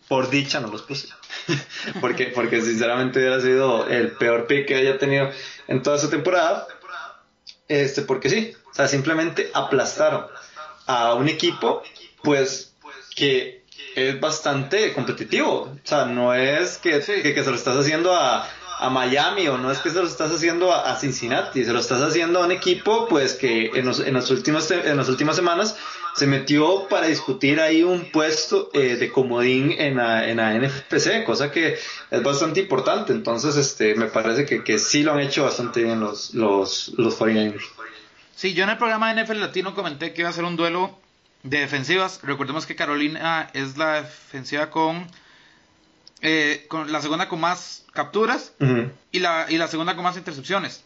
[0.08, 1.08] por dicha no los puse.
[2.02, 5.30] porque, porque sinceramente hubiera sido el peor pick que haya tenido
[5.68, 6.68] en toda esa temporada.
[7.68, 10.26] Este, porque sí, o sea, simplemente aplastaron
[10.88, 11.84] a un equipo,
[12.24, 12.74] pues,
[13.16, 13.64] que
[13.96, 15.72] es bastante competitivo.
[15.72, 18.48] O sea, no es que, que, que se lo estás haciendo a,
[18.80, 22.02] a Miami o no es que se lo estás haciendo a, Cincinnati, se lo estás
[22.02, 25.76] haciendo a un equipo pues que en, los, en, las, últimas, en las últimas semanas
[26.16, 31.26] se metió para discutir ahí un puesto eh, de comodín en la, en la NFPC,
[31.26, 31.78] cosa que
[32.10, 36.00] es bastante importante, entonces este me parece que, que sí lo han hecho bastante bien
[36.00, 37.64] los, los, los 49ers.
[38.36, 40.98] Sí, yo en el programa de NFL Latino comenté que iba a ser un duelo
[41.44, 45.06] de defensivas, recordemos que Carolina es la defensiva con
[46.22, 48.54] eh, con la segunda con más capturas
[49.12, 50.84] y, la, y la segunda con más intercepciones.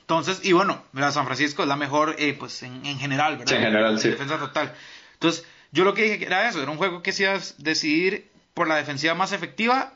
[0.00, 3.54] Entonces, y bueno, San Francisco es la mejor, eh, pues en, general, ¿verdad?
[3.54, 4.10] en general, sí.
[4.10, 4.74] Defensa total.
[5.14, 8.28] Entonces, yo lo que dije era eso, era un juego que se iba a decidir
[8.54, 9.94] por la defensiva más efectiva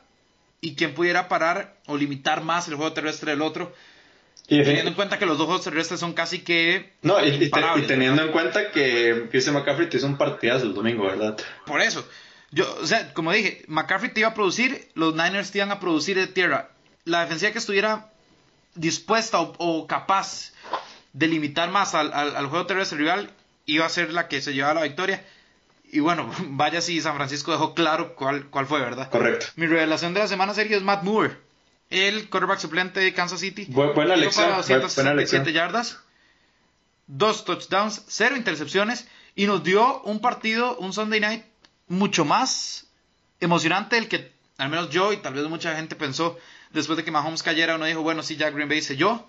[0.61, 3.75] y quien pudiera parar o limitar más el juego terrestre del otro.
[4.47, 6.93] Y teniendo en cuenta que los dos juegos terrestres son casi que.
[7.01, 7.51] No, y,
[7.85, 11.37] teniendo en cuenta que Christian McCaffrey te hizo un partidazo el domingo, ¿verdad?
[11.65, 12.07] Por eso.
[12.51, 15.79] Yo, o sea, como dije, McCaffrey te iba a producir, los Niners te iban a
[15.79, 16.69] producir de tierra.
[17.03, 18.09] La defensiva que estuviera
[18.75, 20.53] dispuesta o, capaz
[21.13, 23.31] de limitar más al, al, juego terrestre rival
[23.65, 25.25] iba a ser la que se llevaba la victoria.
[25.91, 29.09] Y bueno, vaya si San Francisco dejó claro cuál, cuál fue, ¿verdad?
[29.09, 29.47] Correcto.
[29.55, 31.35] Mi revelación de la semana sería es Matt Moore,
[31.89, 33.65] el quarterback suplente de Kansas City.
[33.65, 34.49] buena lección.
[34.49, 35.99] Para yardas,
[37.07, 41.43] dos touchdowns, cero intercepciones y nos dio un partido, un Sunday night
[41.87, 42.87] mucho más
[43.39, 46.37] emocionante del que al menos yo y tal vez mucha gente pensó
[46.71, 49.27] después de que Mahomes cayera, uno dijo, bueno, sí, ya Green Bay se yo.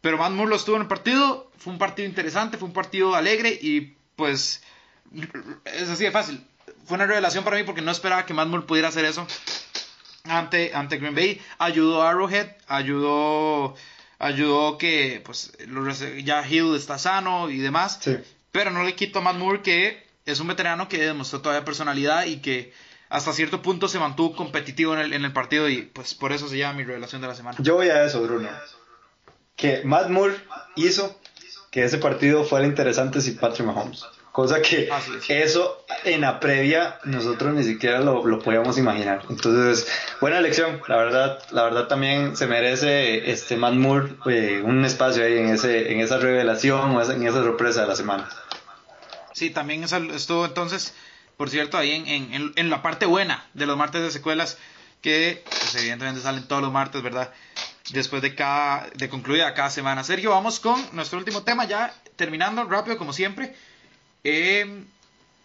[0.00, 3.14] Pero Matt Moore lo estuvo en el partido, fue un partido interesante, fue un partido
[3.14, 4.62] alegre y pues
[5.64, 6.42] es así de fácil.
[6.86, 9.26] Fue una revelación para mí porque no esperaba que Matt Moore pudiera hacer eso
[10.24, 11.40] ante, ante Green Bay.
[11.58, 13.76] Ayudó a Arrowhead, ayudó,
[14.18, 15.52] ayudó que pues
[16.24, 18.00] ya Hill está sano y demás.
[18.52, 22.26] Pero no le quito a Matt Moore que es un veterano que demostró todavía personalidad
[22.26, 22.72] y que
[23.08, 26.48] hasta cierto punto se mantuvo competitivo en el, en el partido y pues por eso
[26.48, 27.58] se llama mi revelación de la semana.
[27.60, 28.48] Yo voy a eso, Bruno.
[29.56, 30.36] Que Matt Moore
[30.76, 31.20] hizo
[31.70, 34.04] que ese partido fuera interesante sin Patrick Mahomes.
[34.32, 34.88] Cosa que
[35.28, 39.22] eso en la previa nosotros ni siquiera lo, lo, podíamos imaginar.
[39.28, 39.88] Entonces,
[40.20, 40.80] buena elección.
[40.86, 45.48] La verdad, la verdad también se merece este Matt Moore eh, un espacio ahí en,
[45.48, 48.28] ese, en esa revelación o en esa sorpresa de la semana.
[49.40, 50.92] Sí, también estuvo entonces,
[51.38, 54.58] por cierto, ahí en, en, la parte buena de los martes de secuelas,
[55.00, 57.32] que pues, evidentemente salen todos los martes, ¿verdad?
[57.88, 60.04] Después de cada, de concluida cada semana.
[60.04, 63.56] Sergio, vamos con nuestro último tema, ya terminando rápido como siempre.
[64.24, 64.84] Eh,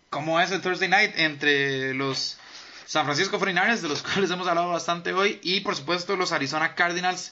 [0.09, 2.37] ¿Cómo es el Thursday Night entre los
[2.85, 6.75] San Francisco 49ers, de los cuales hemos hablado bastante hoy, y por supuesto los Arizona
[6.75, 7.31] Cardinals?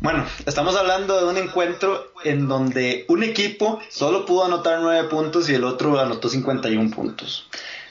[0.00, 5.50] Bueno, estamos hablando de un encuentro en donde un equipo solo pudo anotar 9 puntos
[5.50, 7.48] y el otro anotó 51 puntos.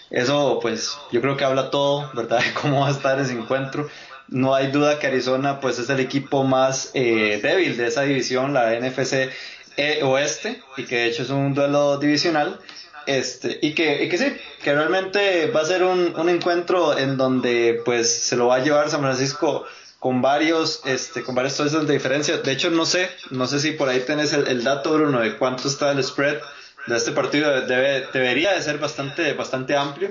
[0.10, 2.40] Eso pues yo creo que habla todo, ¿verdad?
[2.46, 3.90] De cómo va a estar ese encuentro.
[4.30, 8.54] No hay duda que Arizona pues es el equipo más eh, débil de esa división,
[8.54, 9.30] la NFC
[9.76, 12.58] e Oeste, y que de hecho es un duelo divisional.
[13.06, 14.34] Este, y que, y que sí,
[14.64, 18.90] que realmente va a ser un encuentro en donde pues se lo va a llevar
[18.90, 19.66] San Francisco
[20.00, 22.38] con varios, este, con varios de diferencia.
[22.38, 25.68] De hecho, no sé, no sé si por ahí tenés el, dato, Bruno, de cuánto
[25.68, 26.40] está el spread
[26.88, 27.62] de este partido.
[27.62, 30.10] Debe, debería de ser bastante, bastante amplio.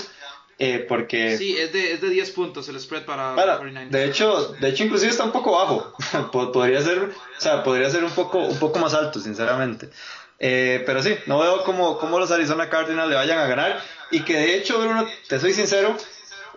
[0.59, 4.55] Eh, porque sí es de, es de 10 puntos el spread para, para de hecho
[4.59, 5.93] de hecho inclusive está un poco bajo
[6.33, 9.91] podría ser o sea podría ser un poco un poco más alto sinceramente
[10.39, 13.81] Eh, pero sí, no veo cómo, cómo los Arizona Cardinals le vayan a ganar.
[14.11, 15.97] Y que de hecho, Bruno, te soy sincero,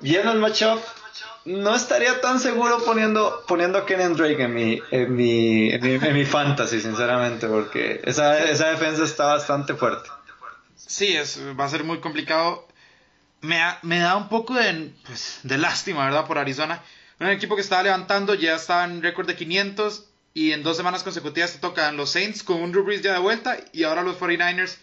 [0.01, 0.81] viendo el matchup,
[1.49, 6.25] no estaría tan seguro poniendo, poniendo a Kenan Drake en mi, en mi, en mi,
[6.25, 10.09] fantasy, sinceramente, porque esa, esa defensa está bastante fuerte.
[10.75, 12.67] Sí, es, va a ser muy complicado.
[13.41, 16.27] Me, me da un poco de, pues, de lástima, ¿verdad?
[16.27, 16.83] Por Arizona.
[17.19, 21.03] Un equipo que estaba levantando, ya estaba en récord de 500 y en dos semanas
[21.03, 24.17] consecutivas te tocan los Saints con un Drew Brees ya de vuelta y ahora los
[24.19, 24.77] 49ers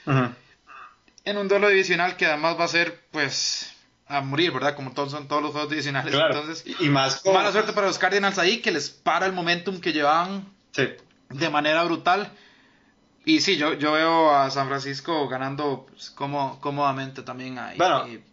[1.24, 3.72] en un duelo divisional que además va a ser, pues,
[4.08, 4.74] a morir, ¿verdad?
[4.74, 6.14] Como todos son todos los juegos divisionales.
[6.14, 9.92] Entonces, y más mala suerte para los Cardinals ahí, que les para el momentum que
[9.92, 10.46] llevaban
[11.30, 12.30] de manera brutal.
[13.24, 17.76] Y sí, yo, yo veo a San Francisco ganando pues, como, cómodamente también ahí,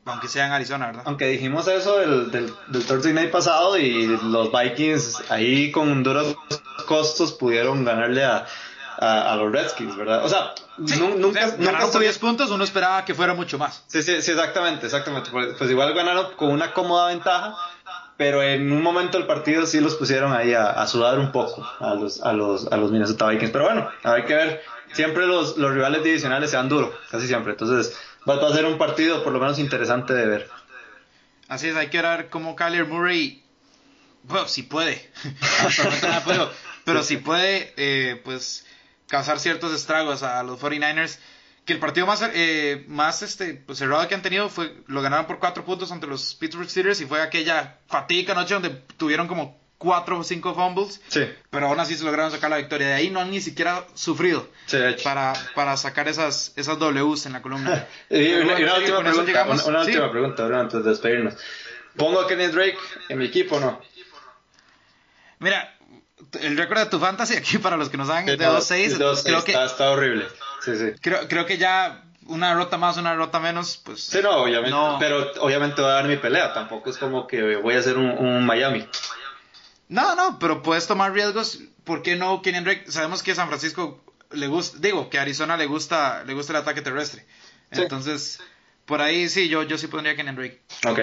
[0.06, 1.04] aunque sea en Arizona, ¿verdad?
[1.08, 6.36] Aunque dijimos eso del, del, del Thursday Night pasado y los Vikings ahí con duros
[6.86, 8.46] costos pudieron ganarle a,
[9.00, 10.24] a, los Redskins, ¿verdad?
[10.24, 13.84] O sea, nunca, ganaron por 10 puntos, uno esperaba que fuera mucho más.
[13.88, 15.30] Sí, sí, sí, exactamente, exactamente.
[15.32, 17.56] Pues, pues igual ganaron con una cómoda ventaja,
[18.18, 21.96] pero en un momento del partido sí los pusieron ahí a, sudar un poco a
[21.96, 23.52] los, a, los, a los Minnesota Vikings.
[23.52, 24.62] Pero bueno, hay que ver.
[24.94, 27.54] Siempre los, los rivales divisionales se dan duro, casi siempre.
[27.54, 27.98] Entonces
[28.30, 30.50] va, a ser un partido por lo menos interesante de ver.
[31.48, 33.44] Así es, hay que ver cómo Kyler Murray,
[34.24, 35.12] bueno, si puede,
[36.86, 38.66] pero si puede, eh, pues
[39.14, 41.20] causar ciertos estragos a los 49ers.
[41.66, 45.28] Que el partido más, eh, más este, pues, cerrado que han tenido fue, lo ganaron
[45.28, 49.62] por cuatro puntos ante los Pittsburgh Steelers y fue aquella fatídica noche donde tuvieron como
[49.78, 51.00] cuatro o cinco fumbles.
[51.10, 51.30] Sí.
[51.52, 52.88] Pero aún así se lograron sacar la victoria.
[52.88, 54.50] De ahí no han ni siquiera sufrido
[55.04, 57.88] para, para sacar esas, esas Ws en la columna.
[58.10, 61.36] y una, última pregunta, una, última pregunta, antes de despedirnos.
[61.96, 63.80] ¿Pongo a Kenny Drake en mi equipo o no?
[65.38, 65.73] Mira,
[66.42, 69.24] el récord de tu fantasy aquí para los que nos saben de 2-6.
[69.24, 70.28] Creo que está, horrible.
[70.64, 70.92] Sí, sí.
[71.02, 74.04] Creo, creo que ya una rota más, una rota menos, pues.
[74.04, 74.78] Sí, no, obviamente.
[75.00, 76.54] Pero obviamente voy a dar mi pelea.
[76.54, 78.88] Tampoco es como que voy a hacer un, Miami.
[79.90, 81.60] No, no, pero puedes tomar riesgos.
[81.84, 82.86] ¿Por qué no Kenny Drake?
[82.90, 86.58] Sabemos que San Francisco le gusta, digo, que a Arizona le gusta, le gusta el
[86.58, 87.26] ataque terrestre.
[87.72, 88.40] Entonces,
[88.86, 90.62] por ahí sí, yo, yo sí pondría Kenny Drake.
[90.88, 91.00] Ok.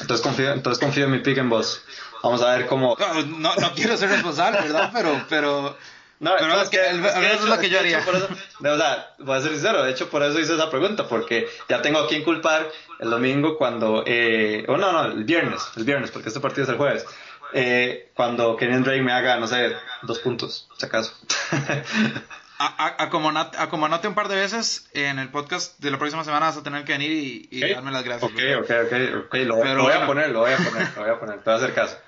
[0.00, 1.82] Entonces confío, entonces confío en mi pick and boss.
[2.24, 2.96] Vamos a ver cómo.
[3.38, 4.90] No, no, quiero ser responsable, ¿verdad?
[4.94, 5.76] Pero, pero.
[6.20, 7.98] No, pero es, que, es, lo que yo haría.
[7.98, 11.82] o sea, voy a ser sincero, de hecho por eso hice esa pregunta, porque ya
[11.82, 12.66] tengo a quien culpar
[13.00, 16.70] el domingo cuando, eh, o no, no, el viernes, el viernes, porque este partido es
[16.70, 17.04] el jueves,
[17.52, 21.12] eh, cuando Kenny Drake me haga, no sé, dos puntos, si acaso.
[22.56, 26.46] A, a, como anote un par de veces en el podcast de la próxima semana
[26.46, 28.30] vas a tener que venir y, darme las gracias.
[28.30, 29.44] Ok, ok, ok, okay.
[29.44, 31.54] Lo, lo, voy a poner, lo voy a poner, lo voy a poner, te voy
[31.54, 31.98] a hacer caso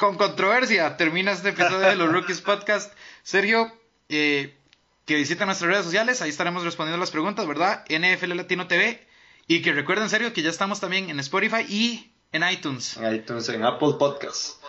[0.00, 2.90] con controversia termina este episodio de los Rookies Podcast.
[3.22, 3.70] Sergio,
[4.08, 4.56] eh,
[5.04, 7.84] que visiten nuestras redes sociales, ahí estaremos respondiendo las preguntas, ¿verdad?
[7.90, 9.06] NFL Latino TV.
[9.46, 12.96] Y que recuerden, Sergio, que ya estamos también en Spotify y en iTunes.
[12.96, 14.64] En iTunes, en Apple Podcast.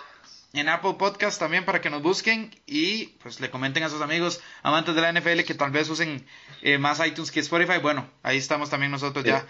[0.51, 4.41] En Apple Podcast también para que nos busquen y pues le comenten a sus amigos
[4.63, 6.25] amantes de la NFL que tal vez usen
[6.61, 7.77] eh, más iTunes que Spotify.
[7.81, 9.45] Bueno, ahí estamos también nosotros ya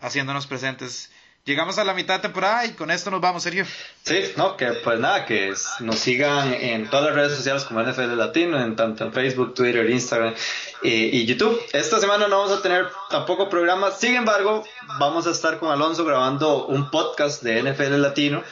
[0.00, 1.12] haciéndonos presentes.
[1.44, 3.66] Llegamos a la mitad de temporada y con esto nos vamos, Sergio.
[4.04, 8.16] Sí, no, que pues nada, que nos sigan en todas las redes sociales como NFL
[8.16, 10.34] Latino, en tanto en Facebook, Twitter, Instagram
[10.82, 11.60] y YouTube.
[11.72, 14.64] Esta semana no vamos a tener tampoco programas, sin embargo,
[15.00, 18.44] vamos a estar con Alonso grabando un podcast de NFL Latino.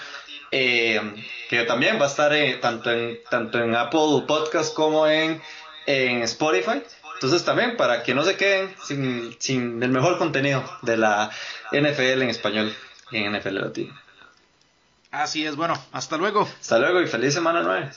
[0.50, 1.00] Eh,
[1.48, 5.40] que también va a estar eh, tanto, en, tanto en Apple Podcast como en,
[5.86, 6.82] en Spotify.
[7.20, 11.30] Entonces también para que no se queden sin, sin el mejor contenido de la
[11.70, 12.74] NFL en español
[13.10, 13.94] y en NFL latino.
[15.10, 16.48] Así es, bueno, hasta luego.
[16.58, 17.90] Hasta luego y feliz semana 9.